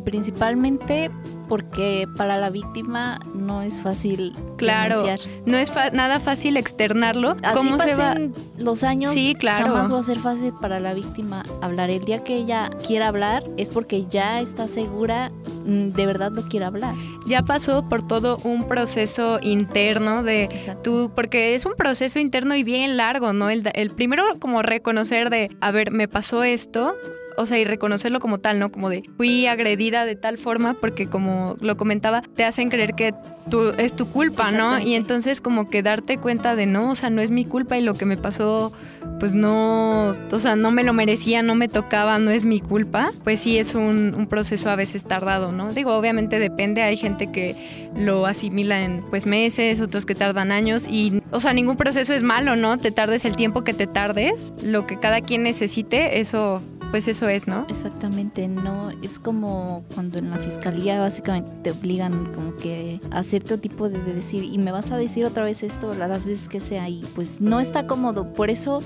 principalmente 0.03 1.11
porque 1.47 2.07
para 2.17 2.37
la 2.37 2.49
víctima 2.49 3.19
no 3.33 3.61
es 3.61 3.79
fácil 3.79 4.35
claro 4.57 5.01
no 5.45 5.57
es 5.57 5.71
nada 5.93 6.19
fácil 6.19 6.57
externarlo. 6.57 7.37
Así 7.41 7.55
cómo 7.55 7.79
se 7.79 7.95
va 7.95 8.15
los 8.57 8.83
años 8.83 9.11
sí 9.11 9.35
claro. 9.35 9.67
jamás 9.67 9.93
va 9.93 9.99
a 9.99 10.03
ser 10.03 10.19
fácil 10.19 10.53
para 10.59 10.79
la 10.79 10.93
víctima 10.93 11.43
hablar. 11.61 11.89
El 11.89 12.03
día 12.03 12.23
que 12.23 12.35
ella 12.35 12.69
quiera 12.85 13.07
hablar 13.07 13.43
es 13.57 13.69
porque 13.69 14.05
ya 14.07 14.41
está 14.41 14.67
segura 14.67 15.31
mm, 15.65 15.89
de 15.89 16.05
verdad 16.05 16.31
lo 16.31 16.43
quiere 16.43 16.65
hablar. 16.65 16.95
Ya 17.27 17.43
pasó 17.43 17.87
por 17.87 18.05
todo 18.05 18.37
un 18.43 18.67
proceso 18.67 19.39
interno 19.41 20.23
de 20.23 20.49
tú 20.83 21.11
porque 21.15 21.55
es 21.55 21.65
un 21.65 21.75
proceso 21.75 22.19
interno 22.19 22.55
y 22.55 22.63
bien 22.63 22.97
largo 22.97 23.33
no 23.33 23.49
el, 23.49 23.69
el 23.73 23.91
primero 23.91 24.23
como 24.39 24.61
reconocer 24.61 25.29
de 25.29 25.55
a 25.61 25.71
ver 25.71 25.91
me 25.91 26.07
pasó 26.07 26.43
esto 26.43 26.93
o 27.37 27.45
sea, 27.45 27.59
y 27.59 27.65
reconocerlo 27.65 28.19
como 28.19 28.39
tal, 28.39 28.59
¿no? 28.59 28.71
Como 28.71 28.89
de 28.89 29.03
fui 29.15 29.45
agredida 29.45 30.05
de 30.05 30.15
tal 30.15 30.37
forma 30.37 30.73
porque 30.73 31.07
como 31.07 31.55
lo 31.61 31.77
comentaba, 31.77 32.21
te 32.21 32.43
hacen 32.43 32.69
creer 32.69 32.93
que 32.95 33.13
tú, 33.49 33.69
es 33.77 33.95
tu 33.95 34.07
culpa, 34.07 34.51
¿no? 34.51 34.79
Y 34.79 34.95
entonces 34.95 35.41
como 35.41 35.69
que 35.69 35.83
darte 35.83 36.17
cuenta 36.17 36.55
de 36.55 36.65
no, 36.65 36.91
o 36.91 36.95
sea, 36.95 37.09
no 37.09 37.21
es 37.21 37.31
mi 37.31 37.45
culpa 37.45 37.77
y 37.77 37.81
lo 37.81 37.93
que 37.93 38.05
me 38.05 38.17
pasó 38.17 38.71
pues 39.19 39.33
no, 39.33 40.15
o 40.31 40.39
sea, 40.39 40.55
no 40.55 40.69
me 40.69 40.83
lo 40.83 40.93
merecía, 40.93 41.41
no 41.41 41.55
me 41.55 41.67
tocaba, 41.67 42.19
no 42.19 42.29
es 42.29 42.45
mi 42.45 42.59
culpa, 42.59 43.11
pues 43.23 43.39
sí 43.39 43.57
es 43.57 43.73
un, 43.73 44.13
un, 44.13 44.27
proceso 44.27 44.69
a 44.69 44.75
veces 44.75 45.03
tardado, 45.03 45.51
¿no? 45.51 45.73
Digo, 45.73 45.95
obviamente 45.95 46.37
depende, 46.39 46.83
hay 46.83 46.97
gente 46.97 47.31
que 47.31 47.89
lo 47.95 48.25
asimila 48.27 48.83
en 48.83 49.03
pues 49.09 49.25
meses, 49.25 49.79
otros 49.79 50.05
que 50.05 50.13
tardan 50.13 50.51
años 50.51 50.87
y, 50.87 51.23
o 51.31 51.39
sea, 51.39 51.53
ningún 51.53 51.77
proceso 51.77 52.13
es 52.13 52.21
malo, 52.21 52.55
¿no? 52.55 52.77
Te 52.77 52.91
tardes 52.91 53.25
el 53.25 53.35
tiempo 53.35 53.63
que 53.63 53.73
te 53.73 53.87
tardes, 53.87 54.53
lo 54.63 54.85
que 54.85 54.99
cada 54.99 55.21
quien 55.21 55.43
necesite, 55.43 56.19
eso 56.19 56.61
pues 56.91 57.07
eso 57.07 57.27
es, 57.27 57.47
¿no? 57.47 57.65
Exactamente, 57.69 58.47
no 58.47 58.91
es 59.03 59.19
como 59.19 59.83
cuando 59.93 60.19
en 60.19 60.29
la 60.29 60.37
fiscalía 60.37 60.99
básicamente 60.99 61.51
te 61.63 61.71
obligan 61.71 62.33
como 62.33 62.55
que 62.55 62.99
a 63.11 63.23
cierto 63.37 63.59
tipo 63.59 63.87
de, 63.87 63.99
decir 63.99 64.43
y 64.43 64.57
me 64.57 64.71
vas 64.71 64.91
a 64.91 64.97
decir 64.97 65.23
otra 65.25 65.43
vez 65.43 65.61
esto 65.61 65.93
las 65.93 66.25
veces 66.25 66.49
que 66.49 66.59
sea 66.59 66.89
y 66.89 67.03
pues 67.13 67.39
no 67.39 67.59
está 67.59 67.85
cómodo, 67.85 68.33
por 68.33 68.49
eso 68.49 68.79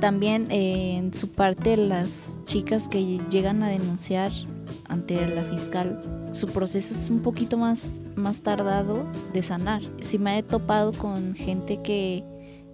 también 0.00 0.50
eh, 0.50 0.96
en 0.96 1.14
su 1.14 1.30
parte 1.30 1.76
las 1.76 2.40
chicas 2.44 2.88
que 2.88 3.20
llegan 3.30 3.62
a 3.62 3.68
denunciar 3.68 4.32
ante 4.88 5.24
la 5.28 5.44
fiscal 5.44 6.00
su 6.32 6.48
proceso 6.48 6.92
es 6.92 7.08
un 7.08 7.20
poquito 7.20 7.56
más, 7.56 8.02
más 8.16 8.42
tardado 8.42 9.06
de 9.32 9.42
sanar. 9.42 9.82
Si 10.00 10.18
me 10.18 10.38
he 10.38 10.42
topado 10.42 10.90
con 10.92 11.34
gente 11.34 11.80
que 11.80 12.24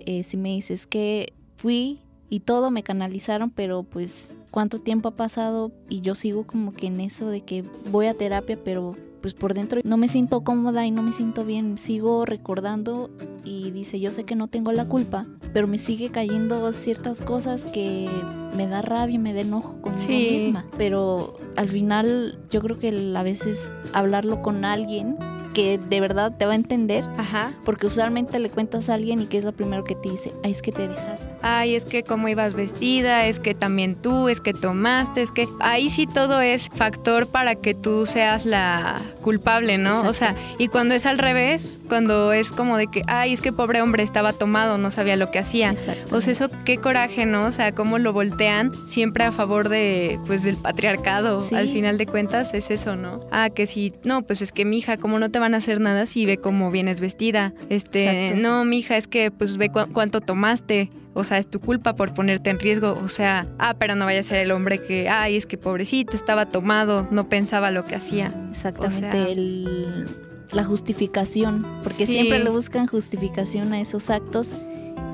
eh, 0.00 0.22
si 0.22 0.38
me 0.38 0.48
dices 0.48 0.86
que 0.86 1.34
fui 1.56 2.00
y 2.30 2.40
todo 2.40 2.70
me 2.70 2.82
canalizaron, 2.82 3.50
pero 3.50 3.82
pues 3.82 4.34
cuánto 4.50 4.78
tiempo 4.78 5.08
ha 5.10 5.16
pasado 5.16 5.72
y 5.90 6.00
yo 6.00 6.14
sigo 6.14 6.46
como 6.46 6.72
que 6.72 6.86
en 6.86 7.00
eso 7.00 7.28
de 7.28 7.42
que 7.42 7.62
voy 7.90 8.06
a 8.06 8.14
terapia, 8.14 8.58
pero 8.64 8.96
pues 9.20 9.34
por 9.34 9.54
dentro 9.54 9.80
no 9.84 9.96
me 9.96 10.08
siento 10.08 10.42
cómoda 10.42 10.86
y 10.86 10.90
no 10.90 11.02
me 11.02 11.12
siento 11.12 11.44
bien. 11.44 11.78
Sigo 11.78 12.24
recordando 12.24 13.10
y 13.44 13.70
dice, 13.70 14.00
yo 14.00 14.12
sé 14.12 14.24
que 14.24 14.36
no 14.36 14.48
tengo 14.48 14.72
la 14.72 14.86
culpa, 14.86 15.26
pero 15.52 15.66
me 15.66 15.78
sigue 15.78 16.10
cayendo 16.10 16.70
ciertas 16.72 17.22
cosas 17.22 17.66
que 17.66 18.08
me 18.56 18.66
da 18.66 18.82
rabia 18.82 19.16
y 19.16 19.18
me 19.18 19.32
da 19.32 19.40
enojo 19.40 19.80
conmigo 19.80 20.08
misma. 20.08 20.66
Pero 20.76 21.38
al 21.56 21.68
final 21.68 22.38
yo 22.50 22.60
creo 22.60 22.78
que 22.78 23.12
a 23.16 23.22
veces 23.22 23.72
hablarlo 23.92 24.42
con 24.42 24.64
alguien 24.64 25.16
que 25.54 25.78
de 25.78 26.00
verdad 26.00 26.36
te 26.36 26.46
va 26.46 26.52
a 26.52 26.56
entender. 26.56 27.04
Ajá. 27.16 27.52
Porque 27.64 27.86
usualmente 27.86 28.38
le 28.38 28.50
cuentas 28.50 28.88
a 28.88 28.94
alguien 28.94 29.20
y 29.20 29.26
que 29.26 29.38
es 29.38 29.44
lo 29.44 29.52
primero 29.52 29.84
que 29.84 29.94
te 29.94 30.10
dice, 30.10 30.32
ay, 30.42 30.52
es 30.52 30.62
que 30.62 30.72
te 30.72 30.88
dejaste. 30.88 31.30
Ay, 31.42 31.74
es 31.74 31.84
que 31.84 32.02
cómo 32.02 32.28
ibas 32.28 32.54
vestida, 32.54 33.26
es 33.26 33.40
que 33.40 33.54
también 33.54 33.96
tú, 33.96 34.28
es 34.28 34.40
que 34.40 34.52
tomaste, 34.52 35.22
es 35.22 35.30
que 35.30 35.48
ahí 35.60 35.90
sí 35.90 36.06
todo 36.06 36.40
es 36.40 36.68
factor 36.68 37.26
para 37.26 37.54
que 37.54 37.74
tú 37.74 38.06
seas 38.06 38.46
la 38.46 39.00
culpable, 39.22 39.78
¿no? 39.78 40.00
O 40.02 40.12
sea, 40.12 40.34
y 40.58 40.68
cuando 40.68 40.94
es 40.94 41.06
al 41.06 41.18
revés, 41.18 41.78
cuando 41.88 42.32
es 42.32 42.50
como 42.50 42.76
de 42.76 42.86
que, 42.86 43.02
ay, 43.06 43.32
es 43.32 43.42
que 43.42 43.52
pobre 43.52 43.82
hombre 43.82 44.02
estaba 44.02 44.32
tomado, 44.32 44.78
no 44.78 44.90
sabía 44.90 45.16
lo 45.16 45.30
que 45.30 45.38
hacía. 45.38 45.72
O 46.10 46.20
sea, 46.20 46.32
eso 46.32 46.48
qué 46.64 46.78
coraje, 46.78 47.26
¿no? 47.26 47.46
O 47.46 47.50
sea, 47.50 47.72
cómo 47.72 47.98
lo 47.98 48.12
voltean 48.12 48.72
siempre 48.88 49.24
a 49.24 49.32
favor 49.32 49.68
de, 49.68 50.18
pues, 50.26 50.42
del 50.42 50.56
patriarcado. 50.56 51.40
Al 51.52 51.68
final 51.68 51.98
de 51.98 52.06
cuentas 52.06 52.54
es 52.54 52.70
eso, 52.70 52.96
¿no? 52.96 53.20
Ah, 53.30 53.50
que 53.50 53.66
si, 53.66 53.92
no, 54.04 54.22
pues 54.22 54.42
es 54.42 54.52
que 54.52 54.64
mi 54.64 54.78
hija, 54.78 54.96
¿cómo 54.96 55.18
no 55.18 55.30
te 55.30 55.39
van 55.40 55.54
a 55.54 55.58
hacer 55.58 55.80
nada 55.80 56.06
si 56.06 56.26
ve 56.26 56.38
cómo 56.38 56.70
vienes 56.70 57.00
vestida. 57.00 57.52
Este, 57.68 58.34
no, 58.36 58.64
mija, 58.64 58.96
es 58.96 59.06
que 59.06 59.30
pues 59.30 59.56
ve 59.56 59.70
cuánto 59.70 60.20
tomaste. 60.20 60.90
O 61.12 61.24
sea, 61.24 61.38
es 61.38 61.48
tu 61.48 61.58
culpa 61.60 61.96
por 61.96 62.14
ponerte 62.14 62.50
en 62.50 62.60
riesgo. 62.60 62.92
O 63.02 63.08
sea, 63.08 63.48
ah, 63.58 63.74
pero 63.78 63.96
no 63.96 64.04
vaya 64.04 64.20
a 64.20 64.22
ser 64.22 64.38
el 64.38 64.52
hombre 64.52 64.78
que, 64.78 65.08
ay, 65.08 65.36
es 65.36 65.46
que 65.46 65.58
pobrecito, 65.58 66.14
estaba 66.14 66.46
tomado, 66.46 67.08
no 67.10 67.28
pensaba 67.28 67.70
lo 67.70 67.84
que 67.84 67.96
hacía. 67.96 68.32
Exactamente. 68.50 69.36
la 70.52 70.64
justificación, 70.64 71.66
porque 71.82 72.06
siempre 72.06 72.38
le 72.38 72.50
buscan 72.50 72.86
justificación 72.86 73.72
a 73.72 73.80
esos 73.80 74.10
actos. 74.10 74.56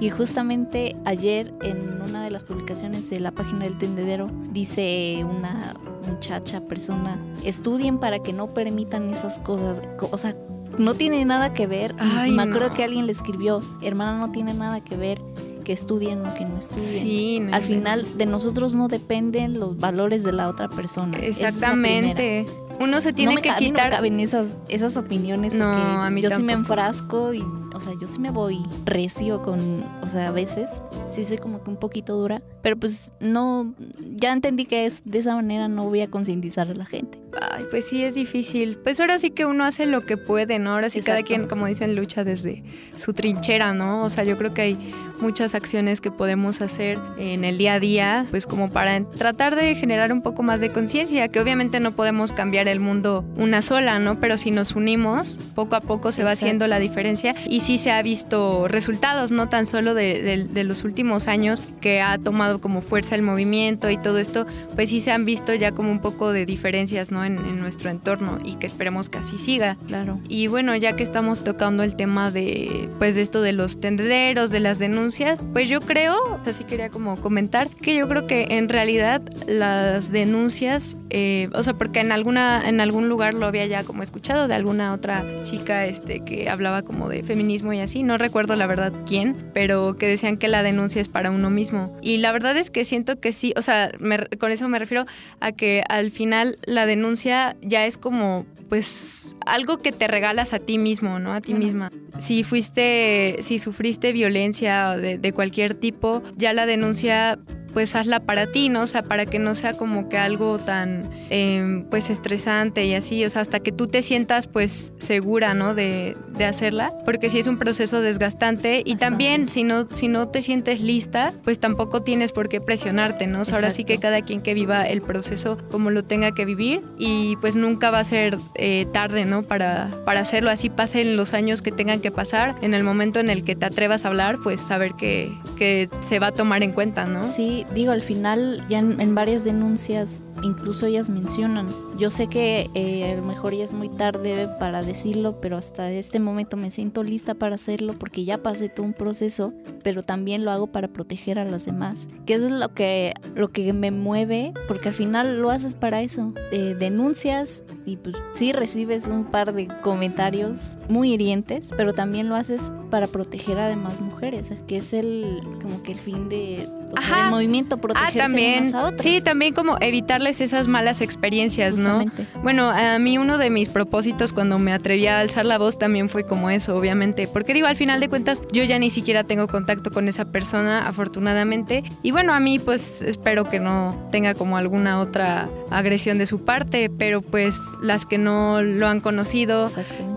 Y 0.01 0.11
justamente 0.11 0.95
ayer 1.05 1.55
en 1.63 2.03
una 2.03 2.23
de 2.23 2.31
las 2.31 2.45
publicaciones 2.45 3.09
de 3.11 3.21
la 3.21 3.31
página 3.31 3.61
del 3.61 3.79
tendedero 3.79 4.27
dice 4.51 5.25
una 5.25 5.75
muchacha, 6.07 6.61
persona, 6.61 7.19
estudien 7.45 7.99
para 7.99 8.21
que 8.21 8.33
no 8.33 8.53
permitan 8.53 9.13
esas 9.13 9.39
cosas. 9.39 9.83
O 10.11 10.19
sea, 10.19 10.37
no 10.79 10.95
tiene 10.95 11.25
nada 11.25 11.55
que 11.55 11.67
ver. 11.67 11.95
me 11.95 12.43
acuerdo 12.43 12.71
que 12.71 12.85
alguien 12.85 13.07
le 13.07 13.13
escribió, 13.13 13.61
hermana, 13.83 14.19
no 14.19 14.31
tiene 14.31 14.55
nada 14.55 14.83
que 14.83 14.97
ver 14.97 15.21
que 15.65 15.73
estudien 15.73 16.25
o 16.25 16.33
que 16.35 16.45
no 16.45 16.59
estudien. 16.59 17.53
Al 17.53 17.63
final 17.63 18.07
de 18.17 18.27
nosotros 18.27 18.75
no 18.75 18.89
dependen 18.89 19.59
los 19.59 19.79
valores 19.79 20.23
de 20.23 20.33
la 20.33 20.49
otra 20.49 20.69
persona. 20.69 21.19
Exactamente. 21.19 22.47
Uno 22.79 23.01
se 23.01 23.13
tiene 23.13 23.37
que 23.37 23.53
quitar. 23.59 23.91
No 23.91 23.97
caben 23.97 24.21
esas, 24.21 24.59
esas 24.69 24.97
opiniones. 24.97 25.55
No, 25.55 25.67
a 25.67 26.11
mí 26.11 26.21
yo 26.21 26.31
sí 26.31 26.43
me 26.43 26.53
enfrasco 26.53 27.35
y, 27.35 27.43
o 27.77 27.81
sea, 27.81 27.93
yo 28.01 28.09
sí 28.09 28.19
me 28.21 28.31
voy 28.31 28.65
recio 28.85 29.43
con, 29.43 29.85
o 30.03 30.09
sea, 30.09 30.29
a 30.29 30.31
veces 30.31 30.83
sí 31.11 31.25
soy 31.25 31.39
como 31.39 31.63
que 31.63 31.71
un 31.71 31.77
poquito 31.77 32.17
dura, 32.17 32.43
pero 32.63 32.77
pues 32.77 33.13
no, 33.21 33.75
ya 34.17 34.33
entendí 34.33 34.65
que 34.65 34.87
es 34.87 35.03
de 35.05 35.19
esa 35.19 35.35
manera 35.37 35.69
no 35.69 35.85
voy 35.85 36.01
a 36.01 36.11
concientizar 36.11 36.69
a 36.69 36.75
la 36.75 36.87
gente. 36.87 37.19
Ay, 37.41 37.65
pues 37.71 37.87
sí 37.87 38.03
es 38.03 38.15
difícil. 38.15 38.79
Pues 38.79 38.99
ahora 38.99 39.19
sí 39.19 39.31
que 39.31 39.45
uno 39.45 39.65
hace 39.65 39.87
lo 39.87 40.07
que 40.07 40.17
puede, 40.17 40.59
¿no? 40.59 40.73
Ahora 40.73 40.89
sí 40.91 41.01
cada 41.03 41.23
quien, 41.23 41.47
como 41.47 41.67
dicen, 41.67 41.95
lucha 41.95 42.25
desde 42.25 42.65
su 42.97 43.13
trinchera, 43.13 43.75
¿no? 43.75 44.03
O 44.05 44.09
sea, 44.09 44.25
yo 44.25 44.39
creo 44.39 44.55
que 44.55 44.63
hay 44.63 44.93
muchas 45.21 45.55
acciones 45.55 46.01
que 46.01 46.11
podemos 46.11 46.61
hacer 46.61 46.99
en 47.19 47.45
el 47.45 47.59
día 47.59 47.75
a 47.75 47.81
día, 47.81 48.27
pues 48.31 48.47
como 48.47 48.71
para 48.71 49.05
tratar 49.11 49.55
de 49.57 49.75
generar 49.75 50.13
un 50.13 50.23
poco 50.23 50.43
más 50.43 50.61
de 50.61 50.71
conciencia, 50.71 51.29
que 51.29 51.41
obviamente 51.41 51.81
no 51.81 51.93
podemos 51.93 52.33
cambiar 52.33 52.69
el 52.69 52.81
mundo 52.81 53.25
una 53.37 53.63
sola, 53.63 53.99
¿no? 53.99 54.19
Pero 54.21 54.39
si 54.39 54.51
nos 54.51 54.73
unimos, 54.73 55.39
poco 55.55 55.77
a 55.77 55.81
poco 55.81 56.13
se 56.13 56.25
va 56.25 56.33
haciendo 56.33 56.67
la 56.67 56.79
diferencia 56.79 57.33
y 57.49 57.61
sí 57.67 57.79
se 57.79 57.91
ha 57.91 58.01
visto 58.01 58.69
resultados, 58.69 59.33
no 59.33 59.49
tan 59.49 59.67
solo 59.67 59.93
de, 59.93 60.47
los 60.63 60.85
últimos 60.85 61.27
años 61.27 61.61
que 61.81 62.01
ha 62.01 62.17
tomado 62.17 62.61
como 62.61 62.81
fuerza 62.81 63.17
el 63.17 63.23
movimiento 63.23 63.91
y 63.91 63.99
todo 63.99 64.19
esto, 64.19 64.47
pues 64.77 64.91
sí 64.91 65.01
se 65.01 65.11
han 65.11 65.25
visto 65.25 65.53
ya 65.53 65.73
como 65.73 65.91
un 65.91 65.99
poco 65.99 66.33
de 66.33 66.47
diferencias, 66.47 67.11
¿no? 67.11 67.25
En, 67.25 67.57
nuestro 67.57 67.91
entorno 67.91 68.39
y 68.45 68.55
que 68.57 68.67
esperemos 68.67 69.09
que 69.09 69.19
así 69.19 69.39
siga. 69.39 69.77
Claro. 69.89 70.21
Y 70.29 70.47
bueno, 70.47 70.77
ya 70.77 70.95
que 70.95 71.03
estamos 71.03 71.43
tocando 71.43 71.83
el 71.83 71.97
tema 71.97 72.31
de, 72.31 72.89
pues 72.99 73.15
de 73.17 73.23
esto 73.23 73.41
de 73.41 73.53
los 73.53 73.81
tendederos, 73.81 74.51
de 74.51 74.61
las 74.61 74.79
denuncias, 74.79 75.41
pues 75.53 75.69
yo 75.69 75.81
creo, 75.81 76.39
así 76.47 76.63
quería 76.65 76.91
como 76.91 77.17
comentar, 77.17 77.69
que 77.69 77.97
yo 77.97 78.07
creo 78.09 78.27
que 78.29 78.47
en 78.51 78.69
realidad 78.69 79.23
las 79.49 80.13
denuncias, 80.13 80.97
eh, 81.11 81.49
o 81.55 81.63
sea, 81.63 81.75
porque 81.75 82.01
en 82.01 82.13
alguna 82.13 82.69
en 82.69 82.81
algún 82.81 83.09
lugar 83.09 83.35
lo 83.35 83.47
había 83.47 83.67
ya 83.67 83.83
como 83.83 84.03
escuchado 84.05 84.47
de 84.47 84.55
alguna 84.55 84.93
otra 84.93 85.25
chica 85.43 85.87
este, 85.87 86.21
que 86.21 86.49
hablaba 86.49 86.83
como 86.83 87.09
de 87.09 87.23
feminismo 87.23 87.56
y 87.63 87.81
así, 87.81 88.03
no 88.03 88.19
recuerdo 88.19 88.57
la 88.57 88.67
verdad 88.67 88.93
quién, 89.07 89.37
pero 89.53 89.97
que 89.97 90.07
decían 90.07 90.37
que 90.37 90.49
la 90.49 90.63
denuncia 90.63 91.01
es 91.01 91.09
para 91.09 91.31
uno 91.31 91.51
mismo. 91.51 91.97
Y 92.03 92.19
la 92.19 92.33
verdad 92.33 92.57
es 92.57 92.71
que 92.71 92.85
siento 92.85 93.21
que 93.21 93.33
sí, 93.33 93.53
o 93.57 93.63
sea, 93.63 93.93
con 94.39 94.53
eso 94.53 94.69
me 94.69 94.79
refiero 94.79 95.07
a 95.41 95.53
que 95.53 95.83
al 95.89 96.11
final 96.11 96.59
la 96.65 96.87
denuncia 96.87 97.57
ya 97.63 97.87
es 97.87 97.99
como 97.99 98.47
pues 98.69 99.37
algo 99.47 99.79
que 99.79 99.93
te 99.93 100.09
regalas 100.09 100.53
a 100.53 100.59
ti 100.59 100.79
mismo, 100.79 101.19
¿no? 101.19 101.33
A 101.33 101.41
ti 101.41 101.55
misma. 101.55 101.93
Si 102.19 102.43
fuiste, 102.43 103.37
si 103.43 103.59
sufriste 103.59 104.13
violencia 104.13 104.97
de, 104.97 105.19
de 105.19 105.33
cualquier 105.33 105.75
tipo, 105.75 106.23
ya 106.37 106.53
la 106.53 106.67
denuncia 106.67 107.39
pues 107.77 107.95
hazla 107.95 108.21
para 108.21 108.47
ti, 108.47 108.71
¿no? 108.71 108.85
O 108.85 108.87
sea, 108.87 109.03
para 109.03 109.27
que 109.27 109.39
no 109.39 109.55
sea 109.55 109.75
como 109.75 110.09
que 110.09 110.17
algo 110.17 110.57
tan, 110.57 111.11
em, 111.29 111.85
pues, 111.85 112.09
estresante 112.09 112.87
y 112.87 112.95
así, 112.95 113.23
o 113.23 113.29
sea, 113.29 113.43
hasta 113.43 113.61
que 113.61 113.71
tú 113.71 113.87
te 113.87 114.03
sientas, 114.03 114.47
pues, 114.47 114.95
segura, 114.97 115.53
¿no? 115.53 115.75
De, 115.75 116.17
de 116.39 116.45
hacerla, 116.47 116.93
porque 117.05 117.31
si 117.31 117.39
es 117.39 117.47
un 117.47 117.59
proceso 117.59 118.01
desgastante 118.01 118.83
y 118.85 118.97
también 118.97 119.49
si 119.49 119.65
no, 119.65 119.87
si 119.87 120.09
no 120.09 120.29
te 120.29 120.43
sientes 120.43 120.81
lista, 120.81 121.33
pues 121.45 121.59
tampoco 121.59 122.03
tienes 122.03 122.33
por 122.33 122.49
qué 122.49 122.61
presionarte, 122.61 123.27
¿no? 123.27 123.41
O 123.41 123.45
sea, 123.45 123.57
ahora 123.57 123.71
sí 123.71 123.85
que 123.85 123.99
cada 123.99 124.23
quien 124.23 124.43
que 124.43 124.55
viva 124.55 124.87
el 124.87 125.03
proceso 125.03 125.59
como 125.71 125.91
lo 125.91 126.05
tenga 126.05 126.33
que 126.33 126.45
vivir 126.45 126.83
y 126.99 127.37
pues 127.37 127.57
nunca 127.57 127.91
va 127.91 128.01
a 128.01 128.05
ser 128.05 128.39
eh, 128.55 128.87
tarde, 128.93 129.25
¿no? 129.25 129.43
Para, 129.43 129.89
para 130.05 130.21
hacerlo, 130.21 130.51
así 130.51 130.71
pasen 130.71 131.17
los 131.17 131.35
años 131.35 131.63
que 131.63 131.73
tengan 131.73 132.01
que 132.01 132.11
pasar, 132.11 132.55
en 132.63 132.75
el 132.75 132.85
momento 132.85 133.21
en 133.21 133.31
el 133.31 133.45
que 133.45 133.57
te 133.57 133.67
atrevas 133.67 134.05
a 134.05 134.09
hablar, 134.09 134.39
pues 134.43 134.61
saber 134.61 134.93
que, 134.95 135.33
que 135.59 135.89
se 136.05 136.19
va 136.19 136.29
a 136.29 136.33
tomar 136.33 136.63
en 136.63 136.73
cuenta, 136.73 137.07
¿no? 137.07 137.27
Sí, 137.27 137.66
digo, 137.75 137.93
al 137.93 138.03
final 138.03 138.63
ya 138.69 138.79
en, 138.79 139.15
varias 139.15 139.45
denuncias 139.45 140.23
incluso 140.43 140.87
ellas 140.87 141.09
mencionan, 141.09 141.69
yo 141.99 142.11
sé 142.11 142.27
que 142.27 142.69
eh, 142.75 143.11
a 143.11 143.17
lo 143.17 143.23
mejor 143.23 143.55
ya 143.55 143.65
es 143.65 143.73
muy 143.73 143.89
tarde 143.89 144.49
para 144.59 144.83
decirlo, 144.83 145.41
pero 145.41 145.57
hasta 145.57 145.91
este 145.91 146.19
momento 146.19 146.57
me 146.57 146.71
siento 146.71 147.03
lista 147.03 147.35
para 147.35 147.55
hacerlo 147.55 147.95
porque 147.99 148.25
ya 148.25 148.39
pasé 148.39 148.69
todo 148.69 148.85
un 148.85 148.93
proceso, 148.93 149.53
pero 149.83 150.03
también 150.03 150.45
lo 150.45 150.51
hago 150.51 150.67
para 150.67 150.89
proteger 150.89 151.39
a 151.39 151.45
los 151.45 151.65
demás, 151.65 152.09
que 152.27 152.35
es 152.35 152.43
lo 152.43 152.75
que, 152.75 153.15
lo 153.35 153.49
que 153.49 153.73
me 153.73 153.91
mueve, 153.91 154.53
porque 154.69 154.89
al 154.89 154.95
final 154.95 155.41
lo 155.41 155.51
haces 155.51 155.75
para 155.75 156.03
eso, 156.03 156.35
eh, 156.53 156.77
denuncias 156.79 157.65
y 157.87 157.97
pues 157.97 158.17
sí 158.35 158.53
recibes 158.53 159.09
un 159.09 159.25
par 159.25 159.55
de 159.55 159.69
comentarios 159.83 160.77
muy 160.89 161.13
hirientes, 161.13 161.71
pero 161.77 161.95
también 161.95 162.29
lo 162.29 162.35
haces 162.35 162.71
para 162.91 163.07
proteger 163.07 163.59
a 163.59 163.69
demás 163.69 164.01
mujeres, 164.01 164.53
que 164.67 164.79
es 164.79 164.93
el 164.93 165.41
como 165.63 165.83
que 165.83 165.93
el 165.93 165.99
fin 165.99 166.29
de 166.29 166.69
el 166.95 167.31
movimiento 167.31 167.79
protegerse 167.79 168.21
ah, 168.21 168.25
también, 168.25 168.75
a 168.75 168.85
otras. 168.85 169.03
Sí, 169.03 169.21
también 169.21 169.55
como 169.55 169.77
evitarles 169.81 170.41
esas 170.41 170.69
malas 170.69 171.01
experiencias, 171.01 171.77
¿no? 171.77 172.05
Bueno, 172.43 172.71
a 172.71 172.99
mí 172.99 173.19
uno 173.19 173.39
de 173.39 173.51
mis 173.51 173.69
propósitos 173.69 174.33
cuando 174.33 174.59
me 174.59 174.73
atreví 174.73 175.07
a 175.07 175.21
alzar 175.21 175.47
la 175.47 175.59
voz 175.59 175.79
también 175.79 176.09
fue 176.09 176.25
como 176.25 176.51
eso, 176.51 176.77
obviamente, 176.77 177.29
porque 177.29 177.55
digo, 177.55 177.67
al 177.67 177.77
final 177.77 178.01
de 178.01 178.09
cuentas 178.09 178.43
yo 178.53 178.63
ya 178.65 178.79
ni 178.79 178.91
siquiera 178.91 179.25
tengo 179.25 179.49
contacto 179.49 179.91
con 179.91 180.09
esa 180.09 180.27
persona, 180.27 180.87
afortunadamente, 180.87 181.85
y 182.03 182.11
bueno, 182.11 182.33
a 182.33 182.41
mí 182.41 182.59
pues 182.59 183.03
espero 183.03 183.45
que 183.45 183.61
no 183.61 184.09
tenga 184.11 184.35
como 184.35 184.57
alguna 184.57 185.01
otra 185.01 185.49
agresión 185.71 186.19
de 186.19 186.27
su 186.27 186.45
parte, 186.45 186.91
pero 186.91 187.23
pues 187.23 187.61
las 187.83 188.07
que 188.07 188.19
no 188.19 188.63
lo 188.63 188.87
han 188.87 189.01
conocido 189.01 189.69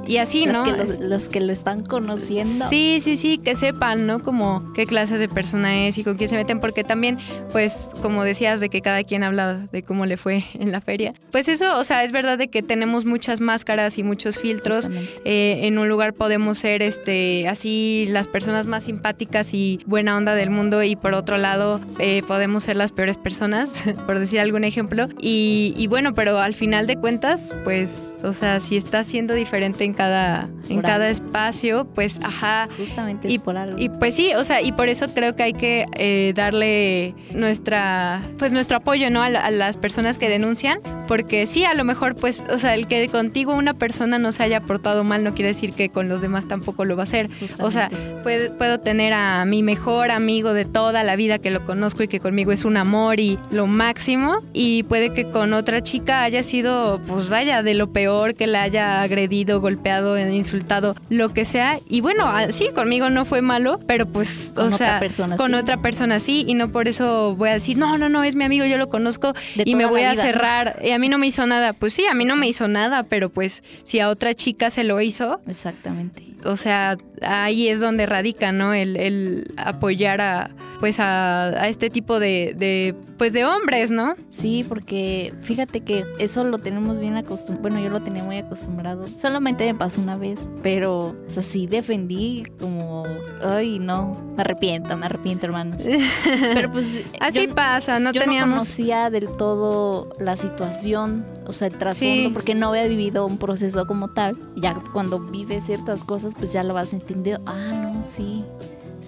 y 0.09 0.17
así, 0.17 0.47
¿no? 0.47 0.63
los, 0.99 1.29
que 1.29 1.39
lo 1.39 1.53
están 1.53 1.85
conociendo. 1.85 2.67
Sí, 2.69 2.97
sí, 2.99 3.15
sí, 3.15 3.37
que 3.37 3.55
sepan, 3.55 4.07
¿no? 4.07 4.23
Como 4.23 4.73
qué 4.73 4.87
clase 4.87 5.19
de 5.19 5.29
persona 5.29 5.85
es 5.85 5.99
y 5.99 6.03
con 6.03 6.17
quién 6.17 6.29
se 6.29 6.35
meten 6.35 6.59
porque 6.59 6.83
también, 6.83 7.19
pues, 7.51 7.91
como 8.01 8.23
decías, 8.23 8.59
de 8.59 8.69
que 8.69 8.81
cada 8.81 9.03
quien 9.03 9.23
habla 9.23 9.67
de 9.71 9.83
cómo 9.83 10.07
le 10.07 10.17
fue 10.17 10.45
en 10.55 10.71
la 10.71 10.81
feria, 10.81 11.13
pues 11.31 11.47
eso, 11.47 11.77
o 11.77 11.83
sea, 11.83 12.03
es 12.03 12.11
verdad 12.11 12.39
de 12.39 12.47
que 12.47 12.63
tenemos 12.63 13.05
muchas 13.05 13.39
máscaras 13.39 13.99
y 13.99 14.03
muchos 14.03 14.39
filtros. 14.39 14.89
Eh, 15.25 15.59
en 15.67 15.77
un 15.77 15.87
lugar 15.87 16.13
podemos 16.13 16.57
ser, 16.57 16.81
este, 16.81 17.47
así, 17.47 18.07
las 18.09 18.27
personas 18.27 18.65
más 18.65 18.85
simpáticas 18.85 19.53
y 19.53 19.79
buena 19.85 20.17
onda 20.17 20.33
del 20.33 20.49
mundo 20.49 20.81
y 20.81 20.95
por 20.95 21.13
otro 21.13 21.37
lado 21.37 21.81
eh, 21.99 22.23
podemos 22.27 22.63
ser 22.63 22.77
las 22.77 22.91
peores 22.91 23.17
personas, 23.17 23.79
por 24.07 24.17
decir 24.17 24.39
algún 24.39 24.63
ejemplo. 24.63 25.07
Y, 25.21 25.75
y 25.77 25.85
bueno, 25.85 26.15
pero 26.15 26.39
al 26.39 26.55
final 26.55 26.87
de 26.87 26.95
cuentas, 26.95 27.53
pues, 27.63 28.13
o 28.23 28.33
sea, 28.33 28.59
si 28.59 28.75
estás 28.75 29.05
siendo 29.05 29.35
diferente 29.35 29.83
en 29.83 29.93
cada, 29.99 30.47
en 30.69 30.81
cada 30.81 31.09
espacio, 31.09 31.85
pues 31.93 32.21
ajá. 32.23 32.69
Justamente 32.77 33.27
es 33.27 33.33
y, 33.33 33.37
por 33.37 33.57
algo. 33.57 33.77
Y 33.77 33.89
pues 33.89 34.15
sí, 34.15 34.31
o 34.33 34.45
sea, 34.45 34.61
y 34.61 34.71
por 34.71 34.87
eso 34.87 35.07
creo 35.13 35.35
que 35.35 35.43
hay 35.43 35.51
que 35.51 35.87
eh, 35.97 36.31
darle 36.33 37.13
nuestra, 37.33 38.21
pues 38.37 38.53
nuestro 38.53 38.77
apoyo, 38.77 39.09
¿no? 39.09 39.21
A, 39.21 39.25
a, 39.25 39.51
las 39.51 39.75
personas 39.75 40.17
que 40.17 40.29
denuncian, 40.29 40.79
porque 41.05 41.47
sí, 41.47 41.65
a 41.65 41.73
lo 41.73 41.83
mejor, 41.83 42.15
pues, 42.15 42.41
o 42.49 42.57
sea, 42.57 42.75
el 42.75 42.87
que 42.87 43.09
contigo 43.09 43.53
una 43.53 43.73
persona 43.73 44.19
no 44.19 44.31
se 44.31 44.41
haya 44.41 44.61
portado 44.61 45.03
mal 45.03 45.25
no 45.25 45.33
quiere 45.33 45.49
decir 45.49 45.73
que 45.73 45.89
con 45.89 46.07
los 46.07 46.21
demás 46.21 46.47
tampoco 46.47 46.85
lo 46.85 46.95
va 46.95 47.03
a 47.03 47.03
hacer. 47.03 47.27
Justamente. 47.27 47.63
O 47.63 47.69
sea, 47.69 47.89
puedo, 48.23 48.57
puedo 48.57 48.79
tener 48.79 49.11
a 49.11 49.43
mi 49.43 49.63
mejor 49.63 50.11
amigo 50.11 50.53
de 50.53 50.63
toda 50.63 51.03
la 51.03 51.17
vida 51.17 51.39
que 51.39 51.49
lo 51.49 51.65
conozco 51.65 52.03
y 52.03 52.07
que 52.07 52.21
conmigo 52.21 52.53
es 52.53 52.63
un 52.63 52.77
amor 52.77 53.19
y 53.19 53.37
lo 53.51 53.67
máximo, 53.67 54.39
y 54.53 54.83
puede 54.83 55.11
que 55.11 55.25
con 55.25 55.51
otra 55.51 55.83
chica 55.83 56.23
haya 56.23 56.41
sido, 56.43 57.01
pues 57.05 57.27
vaya, 57.27 57.63
de 57.63 57.73
lo 57.73 57.91
peor, 57.91 58.35
que 58.35 58.47
la 58.47 58.61
haya 58.61 59.01
agredido, 59.01 59.59
golpeado, 59.59 59.88
insultado, 60.31 60.95
lo 61.09 61.33
que 61.33 61.45
sea. 61.45 61.79
Y 61.87 62.01
bueno, 62.01 62.31
sí, 62.51 62.69
conmigo 62.73 63.09
no 63.09 63.25
fue 63.25 63.41
malo, 63.41 63.79
pero 63.87 64.05
pues, 64.05 64.51
con 64.55 64.67
o 64.67 64.71
sea, 64.71 64.87
otra 64.87 64.99
persona 64.99 65.37
con 65.37 65.51
sí. 65.51 65.55
otra 65.55 65.77
persona 65.77 66.19
sí, 66.19 66.45
y 66.47 66.53
no 66.53 66.71
por 66.71 66.87
eso 66.87 67.35
voy 67.35 67.49
a 67.49 67.53
decir, 67.53 67.77
no, 67.77 67.97
no, 67.97 68.09
no, 68.09 68.23
es 68.23 68.35
mi 68.35 68.43
amigo, 68.43 68.65
yo 68.65 68.77
lo 68.77 68.89
conozco 68.89 69.33
De 69.55 69.63
y 69.65 69.75
me 69.75 69.85
voy 69.85 70.03
a 70.03 70.11
vida, 70.11 70.23
cerrar. 70.23 70.79
Y 70.83 70.91
a 70.91 70.99
mí 70.99 71.09
no 71.09 71.17
me 71.17 71.27
hizo 71.27 71.45
nada. 71.45 71.73
Pues 71.73 71.93
sí, 71.93 72.05
a 72.05 72.13
mí 72.13 72.25
no 72.25 72.35
me 72.35 72.47
hizo 72.47 72.67
nada, 72.67 73.03
pero 73.03 73.29
pues 73.29 73.63
si 73.83 73.99
a 73.99 74.09
otra 74.09 74.33
chica 74.33 74.69
se 74.69 74.83
lo 74.83 75.01
hizo, 75.01 75.41
Exactamente. 75.47 76.23
o 76.43 76.55
sea, 76.55 76.97
ahí 77.21 77.67
es 77.67 77.79
donde 77.79 78.05
radica, 78.05 78.51
¿no? 78.51 78.73
El, 78.73 78.95
el 78.97 79.53
apoyar 79.57 80.21
a 80.21 80.51
pues 80.79 80.99
a, 80.99 81.45
a 81.47 81.67
este 81.67 81.89
tipo 81.89 82.19
de, 82.19 82.55
de, 82.57 82.95
pues 83.17 83.33
de 83.33 83.43
hombres, 83.45 83.91
¿no? 83.91 84.15
Sí, 84.29 84.65
porque 84.67 85.33
fíjate 85.41 85.81
que 85.81 86.05
eso 86.19 86.43
lo 86.45 86.59
tenemos 86.59 86.99
bien 86.99 87.17
acostumbrado. 87.17 87.61
Bueno, 87.69 87.79
yo 87.83 87.89
lo 87.89 88.01
tenía 88.01 88.23
muy 88.23 88.37
acostumbrado. 88.37 89.05
Solamente 89.17 89.65
me 89.65 89.77
pasó 89.77 89.99
una 90.01 90.15
vez, 90.15 90.47
pero, 90.63 91.09
o 91.09 91.29
sea, 91.29 91.43
sí 91.43 91.67
defendí 91.67 92.45
como, 92.59 93.03
ay, 93.43 93.79
no, 93.79 94.17
me 94.35 94.41
arrepiento, 94.41 94.95
me 94.95 95.05
arrepiento, 95.07 95.45
hermanos. 95.47 95.83
Pero 96.53 96.71
pues 96.71 97.03
así 97.19 97.47
yo, 97.47 97.55
pasa, 97.55 97.99
no 97.99 98.11
yo 98.13 98.21
teníamos 98.21 98.47
no 98.49 98.55
conocía 98.59 99.09
del 99.09 99.27
todo 99.27 100.09
la 100.19 100.37
situación, 100.37 101.25
o 101.45 101.51
sea, 101.53 101.67
el 101.67 101.73
trasfondo, 101.77 102.29
Sí. 102.29 102.29
porque 102.33 102.55
no 102.55 102.69
había 102.69 102.87
vivido 102.87 103.25
un 103.25 103.37
proceso 103.37 103.85
como 103.85 104.09
tal. 104.09 104.37
Ya 104.55 104.75
cuando 104.93 105.19
vives 105.19 105.65
ciertas 105.65 106.03
cosas, 106.05 106.33
pues 106.37 106.53
ya 106.53 106.63
lo 106.63 106.73
vas 106.73 106.93
entendiendo. 106.93 107.43
Ah, 107.45 107.91
no, 107.93 108.05
sí. 108.05 108.45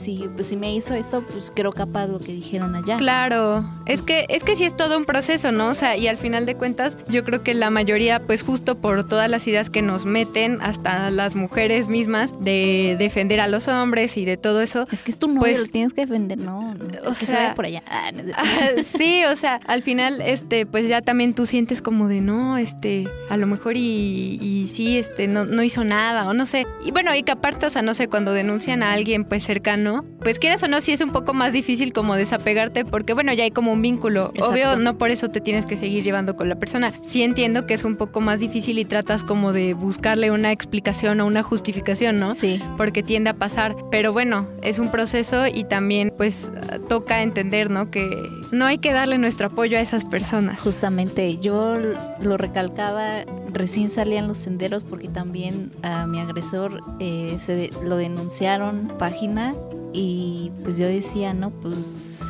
Sí, 0.02 0.28
pues 0.34 0.48
si 0.48 0.58
me 0.58 0.74
hizo 0.74 0.96
esto, 0.96 1.22
pues 1.24 1.52
creo 1.56 1.72
capaz 1.72 2.08
lo 2.08 2.18
que 2.18 2.32
dijeron 2.34 2.76
allá. 2.76 2.98
Claro, 2.98 3.64
es 3.86 4.02
que 4.02 4.26
es 4.30 4.44
que 4.44 4.56
sí 4.56 4.64
es 4.64 4.76
todo 4.76 4.98
un 4.98 5.06
proceso, 5.06 5.52
¿no? 5.52 5.68
O 5.70 5.74
sea, 5.76 5.96
y 5.96 6.08
al 6.08 6.18
final 6.18 6.46
de 6.48 6.56
cuentas, 6.56 6.98
yo 7.08 7.24
creo 7.24 7.44
que 7.44 7.54
la 7.54 7.70
mayoría, 7.70 8.20
pues 8.20 8.42
justo 8.42 8.76
por 8.76 9.08
todas 9.08 9.30
las 9.30 9.46
ideas 9.48 9.70
que 9.70 9.84
nos 9.84 10.06
meten, 10.06 10.60
hasta 10.62 11.10
las 11.12 11.36
mujeres 11.36 11.88
mismas, 11.88 12.34
de 12.44 12.96
defender 12.98 13.40
a 13.40 13.48
los 13.48 13.68
hombres 13.68 14.18
y 14.18 14.26
de 14.26 14.38
todo 14.38 14.62
eso. 14.62 14.88
Es 14.92 15.04
que 15.04 15.12
es 15.12 15.20
tu 15.20 15.28
novio, 15.28 15.42
Pues- 15.42 15.60
lo 15.60 15.66
tienes 15.68 15.94
que 15.94 16.02
defender, 16.02 16.38
¿no? 16.40 16.74
O 17.06 17.10
que 17.10 17.16
se 17.16 17.26
sea- 17.28 17.42
vaya 17.44 17.56
por 17.56 17.66
allá. 17.66 17.84
Ah, 17.88 18.12
no. 18.12 18.24
Ah, 18.36 18.70
sí, 18.98 19.24
o 19.26 19.36
sea, 19.36 19.60
al 19.68 19.84
final, 19.84 20.22
este, 20.22 20.66
pues 20.66 20.88
ya 20.88 21.02
también 21.02 21.36
tú 21.36 21.46
sientes 21.46 21.82
como 21.84 22.08
de 22.08 22.22
no, 22.22 22.58
este, 22.58 23.08
a 23.30 23.38
lo 23.38 23.46
mejor 23.46 23.78
y, 23.78 24.40
y 24.42 24.68
sí, 24.68 24.98
este, 24.98 25.28
no, 25.28 25.46
no 25.46 25.62
hizo 25.62 25.84
nada, 25.84 26.28
o 26.28 26.34
no 26.34 26.46
sé. 26.48 26.66
Y 26.84 26.90
bueno, 26.92 27.14
y 27.14 27.22
que 27.22 27.34
aparte, 27.34 27.68
o 27.68 27.70
sea, 27.70 27.84
no 27.84 27.94
sé, 27.94 28.08
cuando 28.08 28.34
denuncian 28.34 28.82
a 28.82 28.94
alguien 28.94 29.26
pues 29.26 29.44
cercano, 29.44 29.91
pues 30.22 30.40
quieras 30.40 30.64
o 30.64 30.68
no, 30.68 30.82
sí 30.82 30.92
es 30.92 31.02
un 31.02 31.12
poco 31.12 31.34
más 31.34 31.54
difícil 31.54 31.94
como 31.94 32.16
desapegarte, 32.16 32.86
porque 32.86 33.14
bueno, 33.14 33.34
ya 33.34 33.44
hay 33.44 33.52
como 33.52 33.72
un 33.72 33.82
vínculo. 33.82 34.32
Exacto. 34.34 34.52
Obvio, 34.52 34.76
no 34.78 34.98
por 34.98 35.10
eso 35.12 35.30
te 35.30 35.42
tienes 35.42 35.66
que 35.66 35.78
seguir 35.78 36.04
llevando 36.04 36.36
con 36.36 36.50
la 36.50 36.56
persona. 36.56 36.92
Sí 37.04 37.24
entiendo 37.24 37.66
que 37.66 37.74
es 37.74 37.84
un 37.84 37.96
poco 37.96 38.22
más 38.22 38.40
difícil 38.40 38.80
y 38.80 38.86
tratas 38.86 39.24
como 39.24 39.54
de 39.54 39.74
buscarle 39.74 40.32
una 40.32 40.52
explicación 40.52 41.20
o 41.22 41.26
una 41.26 41.44
justificación, 41.44 42.18
¿no? 42.18 42.36
Sí, 42.36 42.62
porque 42.78 43.04
tiende 43.04 43.30
a 43.30 43.34
pasar. 43.34 43.76
Pero 43.92 44.14
bueno, 44.14 44.48
es 44.62 44.80
un 44.80 44.90
proceso 44.90 45.48
y 45.48 45.64
también 45.64 46.14
pues 46.18 46.52
toca 46.88 47.22
entender, 47.24 47.70
¿no? 47.70 47.90
Que 47.92 48.30
no 48.52 48.66
hay 48.66 48.78
que 48.78 48.94
darle 48.94 49.18
nuestro 49.18 49.48
apoyo 49.48 49.78
a 49.78 49.82
esas 49.82 50.06
personas. 50.06 50.60
justamente. 50.60 51.38
Yo 51.38 51.78
lo 52.20 52.38
recalcaba, 52.38 53.26
recién 53.52 53.90
salían 53.90 54.28
los 54.28 54.38
senderos 54.38 54.84
porque 54.84 55.08
también 55.08 55.72
a 55.82 56.06
mi 56.06 56.20
agresor 56.20 56.82
eh, 57.00 57.38
se 57.40 57.72
lo 57.84 57.98
denunciaron 57.98 58.94
página 58.98 59.54
y 59.94 60.52
pues 60.64 60.78
yo 60.78 60.88
decía, 60.88 61.34
no, 61.34 61.50
pues 61.50 62.22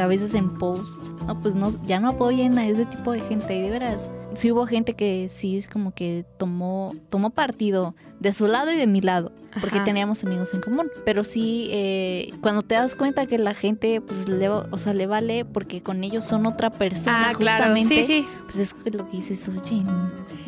a 0.00 0.06
veces 0.06 0.34
en 0.34 0.50
post, 0.58 1.10
no, 1.26 1.40
pues 1.40 1.54
no, 1.54 1.70
ya 1.86 2.00
no 2.00 2.10
apoyen 2.10 2.58
a 2.58 2.66
ese 2.66 2.86
tipo 2.86 3.12
de 3.12 3.20
gente. 3.20 3.54
De 3.54 3.70
veras, 3.70 4.10
sí 4.34 4.50
hubo 4.52 4.66
gente 4.66 4.94
que 4.94 5.28
sí 5.30 5.56
es 5.56 5.68
como 5.68 5.92
que 5.94 6.24
tomó, 6.38 6.94
tomó 7.10 7.30
partido 7.30 7.94
de 8.20 8.32
su 8.32 8.46
lado 8.46 8.70
y 8.72 8.76
de 8.76 8.86
mi 8.86 9.00
lado. 9.00 9.32
porque 9.60 9.76
Ajá. 9.76 9.84
teníamos 9.84 10.24
amigos 10.24 10.52
en 10.52 10.60
común. 10.60 10.90
Pero 11.04 11.22
sí, 11.22 11.68
eh, 11.70 12.32
cuando 12.40 12.62
te 12.62 12.74
das 12.74 12.96
cuenta 12.96 13.26
que 13.26 13.38
la 13.38 13.54
gente, 13.54 14.00
pues, 14.00 14.28
le, 14.28 14.48
o 14.48 14.76
sea, 14.78 14.94
le 14.94 15.06
vale 15.06 15.44
porque 15.44 15.80
con 15.80 16.02
ellos 16.02 16.24
son 16.24 16.44
otra 16.46 16.70
persona, 16.70 17.30
Ah, 17.30 17.34
claro. 17.38 17.62
justamente, 17.64 18.04
Sí, 18.04 18.22
sí. 18.22 18.26
pues 18.46 18.58
es 18.58 18.74
lo 18.92 19.08
que 19.08 19.16
dices, 19.18 19.48
oye, 19.48 19.84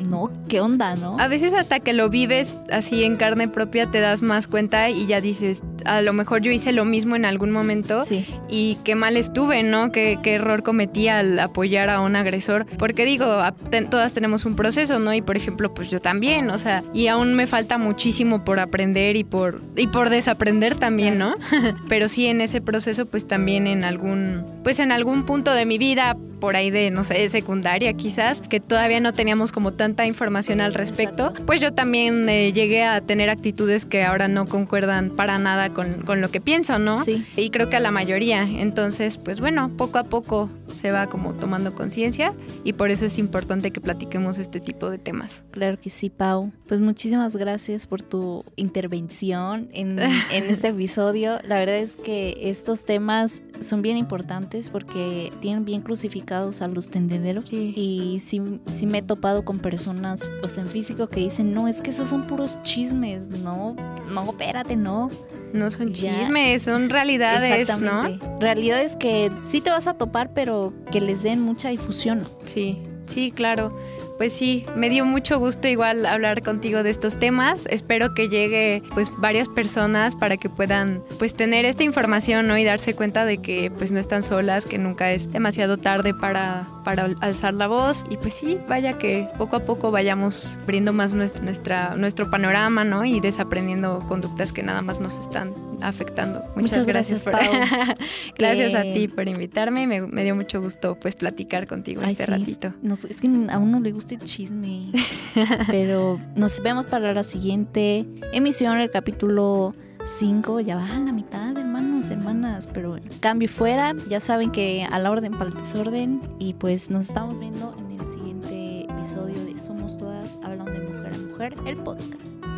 no, 0.09 0.31
¿qué 0.49 0.61
onda, 0.61 0.95
no? 0.97 1.17
A 1.21 1.29
veces 1.29 1.55
hasta 1.55 1.79
que 1.79 1.93
lo 1.93 2.11
vives 2.11 2.57
así 2.71 3.05
en 3.05 3.17
carne 3.17 3.47
propia 3.49 3.89
te 3.91 4.01
das 4.01 4.23
más 4.23 4.49
cuenta 4.49 4.91
y 4.91 5.07
ya 5.07 5.21
dices, 5.21 5.63
a 5.85 6.03
lo 6.03 6.13
mejor 6.13 6.43
yo 6.43 6.51
hice 6.51 6.73
lo 6.73 6.85
mismo 6.85 7.15
en 7.17 7.25
algún 7.25 7.51
momento 7.53 8.05
Sí, 8.05 8.27
y 8.49 8.77
qué 8.85 8.97
mal 8.97 9.17
estuve, 9.17 9.63
¿no? 9.63 9.93
Qué, 9.93 10.19
qué 10.23 10.35
error 10.35 10.65
cometí 10.65 11.07
al 11.07 11.39
apoyar 11.39 11.91
a 11.91 12.01
un 12.01 12.17
agresor. 12.17 12.67
Porque 12.77 13.05
digo, 13.05 13.25
a- 13.27 13.55
ten- 13.81 13.91
todas 13.91 14.13
tenemos 14.13 14.45
un 14.45 14.57
proceso, 14.57 14.99
¿no? 14.99 15.13
Y 15.15 15.23
por 15.23 15.37
ejemplo, 15.37 15.73
pues 15.75 15.91
yo 15.91 16.01
también, 16.01 16.51
o 16.51 16.59
sea, 16.59 16.83
y 16.95 17.09
aún 17.09 17.35
me 17.35 17.47
falta 17.47 17.79
muchísimo 17.79 18.45
por 18.45 18.59
aprender 18.61 19.17
y 19.17 19.25
por, 19.25 19.61
y 19.77 19.87
por 19.89 20.11
desaprender 20.11 20.77
también, 20.77 21.19
¿no? 21.19 21.35
Pero 21.89 22.09
sí 22.09 22.27
en 22.27 22.41
ese 22.41 22.61
proceso, 22.61 23.07
pues 23.07 23.27
también 23.29 23.67
en 23.67 23.85
algún, 23.85 24.45
pues 24.65 24.79
en 24.79 24.93
algún 24.93 25.25
punto 25.25 25.53
de 25.53 25.65
mi 25.67 25.79
vida, 25.79 26.17
por 26.41 26.57
ahí 26.57 26.71
de, 26.71 26.91
no 26.91 27.03
sé, 27.05 27.29
secundaria 27.29 27.93
quizás, 27.95 28.41
que 28.43 28.61
todavía 28.61 29.01
no 29.01 29.13
teníamos 29.13 29.53
como 29.53 29.73
tanta 29.73 30.07
información 30.07 30.61
al 30.61 30.75
respecto, 30.75 31.33
pues 31.47 31.61
yo 31.61 31.73
también 31.73 32.29
eh, 32.29 32.53
llegué 32.53 32.85
a 32.85 33.01
tener 33.01 33.31
actitudes 33.31 33.85
que 33.87 34.05
ahora 34.05 34.29
no 34.29 34.47
concuerdan 34.47 35.11
para 35.11 35.39
nada 35.39 35.71
con, 35.71 36.03
con 36.03 36.21
lo 36.21 36.29
que 36.31 36.41
pienso, 36.41 36.79
¿no? 36.79 37.03
sí. 37.03 37.25
Y 37.37 37.51
creo 37.51 37.71
que 37.71 37.77
a 37.77 37.81
la 37.81 37.91
mayoría. 37.91 38.43
Entonces, 38.43 39.19
pues 39.19 39.41
bueno, 39.41 39.71
poco 39.77 39.99
a 39.99 40.05
poco 40.05 40.51
se 40.75 40.91
va 40.91 41.07
como 41.07 41.33
tomando 41.35 41.75
conciencia 41.75 42.35
y 42.65 42.75
por 42.75 42.91
eso 42.91 43.07
es 43.07 43.19
importante 43.19 43.66
que 43.71 43.81
platiquemos 43.81 44.39
este 44.39 44.61
tipo 44.61 44.91
de 44.91 44.99
temas. 44.99 45.43
Claro 45.51 45.79
que 45.81 45.91
sí, 45.91 46.11
Pau. 46.11 46.53
Pues 46.67 46.81
muchísimas 46.81 47.37
gracias 47.37 47.87
por 47.87 48.03
tu 48.03 48.45
intervención 48.57 49.69
en, 49.73 49.99
en 50.31 50.45
este 50.45 50.69
episodio. 50.69 51.39
La 51.45 51.59
verdad 51.59 51.77
es 51.77 51.97
que 51.97 52.37
estos 52.43 52.85
temas 52.85 53.43
son 53.61 53.83
bien 53.83 53.97
importantes 53.97 54.69
porque 54.69 55.33
tienen 55.41 55.65
bien 55.65 55.83
crucificados 55.83 56.63
a 56.63 56.69
los 56.69 56.89
tendederos. 56.89 57.49
Sí. 57.49 57.73
Y 57.77 58.19
sí, 58.21 58.41
sí 58.73 58.87
me 58.87 58.99
he 58.99 59.03
topado 59.03 59.45
con 59.45 59.59
personas, 59.59 60.31
o 60.43 60.49
sea, 60.49 60.63
en 60.63 60.69
físico 60.69 61.09
que 61.09 61.21
dicen, 61.21 61.53
no, 61.53 61.69
es 61.69 61.81
que 61.83 61.91
esos 61.91 62.09
son 62.09 62.27
puros 62.27 62.63
chismes, 62.63 63.29
no, 63.29 63.77
no, 64.11 64.25
espérate, 64.31 64.77
no. 64.77 65.11
No 65.53 65.71
son 65.71 65.89
Ya. 65.91 66.19
chismes, 66.21 66.63
son 66.63 66.91
realidades, 66.91 67.69
¿no? 67.81 68.19
Realidades 68.41 68.97
que 68.97 69.31
sí 69.45 69.61
te 69.61 69.71
vas 69.71 69.87
a 69.87 69.95
topar, 69.95 70.35
pero 70.35 70.73
que 70.91 71.01
les 71.01 71.23
den 71.23 71.41
mucha 71.41 71.69
difusión. 71.71 72.23
Sí, 72.45 72.79
sí, 73.07 73.33
claro. 73.33 73.73
Pues 74.19 74.33
sí, 74.33 74.65
me 74.75 74.89
dio 74.89 75.05
mucho 75.05 75.39
gusto 75.39 75.69
igual 75.69 76.07
hablar 76.07 76.43
contigo 76.43 76.83
de 76.83 76.89
estos 76.89 77.19
temas. 77.19 77.67
Espero 77.69 78.15
que 78.15 78.31
llegue 78.31 78.83
pues 78.95 79.11
varias 79.19 79.47
personas 79.47 80.17
para 80.17 80.39
que 80.39 80.49
puedan 80.49 81.03
pues 81.19 81.35
tener 81.35 81.67
esta 81.67 81.83
información, 81.85 82.47
¿no? 82.49 82.57
Y 82.57 82.65
darse 82.65 82.95
cuenta 82.97 83.27
de 83.27 83.37
que 83.43 83.71
pues 83.71 83.93
no 83.93 84.01
están 84.01 84.23
solas, 84.23 84.65
que 84.65 84.79
nunca 84.79 85.13
es 85.13 85.31
demasiado 85.31 85.77
tarde 85.77 86.15
para, 86.15 86.67
para 86.83 87.11
alzar 87.21 87.53
la 87.53 87.67
voz. 87.67 88.07
Y 88.09 88.17
pues 88.17 88.33
sí, 88.33 88.57
vaya 88.67 88.97
que 88.97 89.29
poco 89.37 89.57
a 89.57 89.61
poco 89.61 89.91
vayamos 89.91 90.57
abriendo 90.63 90.95
más 90.95 91.13
nuestra, 91.13 91.43
nuestra- 91.43 91.95
nuestro 91.97 92.31
panorama, 92.31 92.85
¿no? 92.85 93.05
Y 93.05 93.21
desaprendiendo 93.21 94.01
conductas 94.09 94.51
que 94.51 94.63
nada 94.63 94.81
más 94.81 94.99
nos 94.99 95.19
están 95.19 95.53
afectando. 95.83 96.41
Muchas, 96.41 96.57
Muchas 96.57 96.87
gracias, 96.87 97.25
por- 97.25 97.33
Pau. 97.33 97.43
gracias 98.39 98.75
a 98.75 98.83
ti 98.83 99.09
por 99.09 99.29
invitarme. 99.29 99.87
Me, 99.87 100.01
me 100.03 100.25
dio 100.25 100.35
mucho 100.35 100.61
gusto 100.61 100.97
pues 101.01 101.17
platicar 101.17 101.67
contigo 101.67 102.03
Ay, 102.05 102.13
este 102.13 102.25
sí, 102.27 102.31
ratito. 102.31 102.75
no 102.83 102.95
sé, 102.95 103.09
es 103.11 103.21
que 103.21 103.29
a 103.49 103.59
uno 103.59 103.81
le 103.81 103.93
gusta 103.93 104.15
el 104.15 104.21
chisme. 104.23 104.91
Pero 105.67 106.21
nos 106.35 106.63
vemos 106.63 106.87
para 106.87 107.13
la 107.13 107.23
siguiente 107.23 108.07
emisión, 108.33 108.79
el 108.79 108.91
capítulo 108.91 109.75
5. 110.05 110.61
Ya 110.61 110.77
va 110.77 110.87
a 110.97 110.99
la 110.99 111.13
mitad, 111.13 111.57
hermanos, 111.57 112.11
hermanas. 112.11 112.69
Pero 112.73 112.91
bueno, 112.91 113.07
cambio 113.21 113.49
fuera. 113.49 113.95
Ya 114.09 114.21
saben 114.21 114.51
que 114.51 114.87
a 114.91 114.99
la 114.99 115.11
orden 115.11 115.33
para 115.33 115.51
el 115.51 115.55
desorden. 115.57 116.21
Y 116.39 116.55
pues 116.55 116.91
nos 116.91 117.07
estamos 117.07 117.39
viendo 117.39 117.75
en 117.79 118.01
el 118.01 118.07
siguiente 118.07 118.85
episodio 118.85 119.35
de 119.45 119.59
Somos 119.59 119.99
Todas 119.99 120.39
Hablando 120.43 120.73
de 120.73 120.81
Mujer 120.81 121.13
a 121.15 121.19
Mujer, 121.19 121.55
el 121.67 121.77
podcast. 121.77 122.56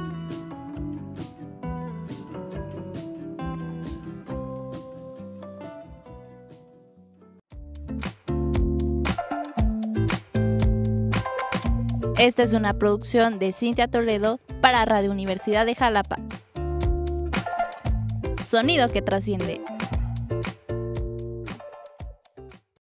Esta 12.18 12.42
es 12.42 12.52
una 12.52 12.74
producción 12.74 13.38
de 13.38 13.52
Cintia 13.52 13.86
Toledo 13.86 14.40
para 14.60 14.84
Radio 14.84 15.12
Universidad 15.12 15.64
de 15.66 15.76
Jalapa. 15.76 16.18
Sonido 18.44 18.88
que 18.88 19.02
trasciende. 19.02 19.60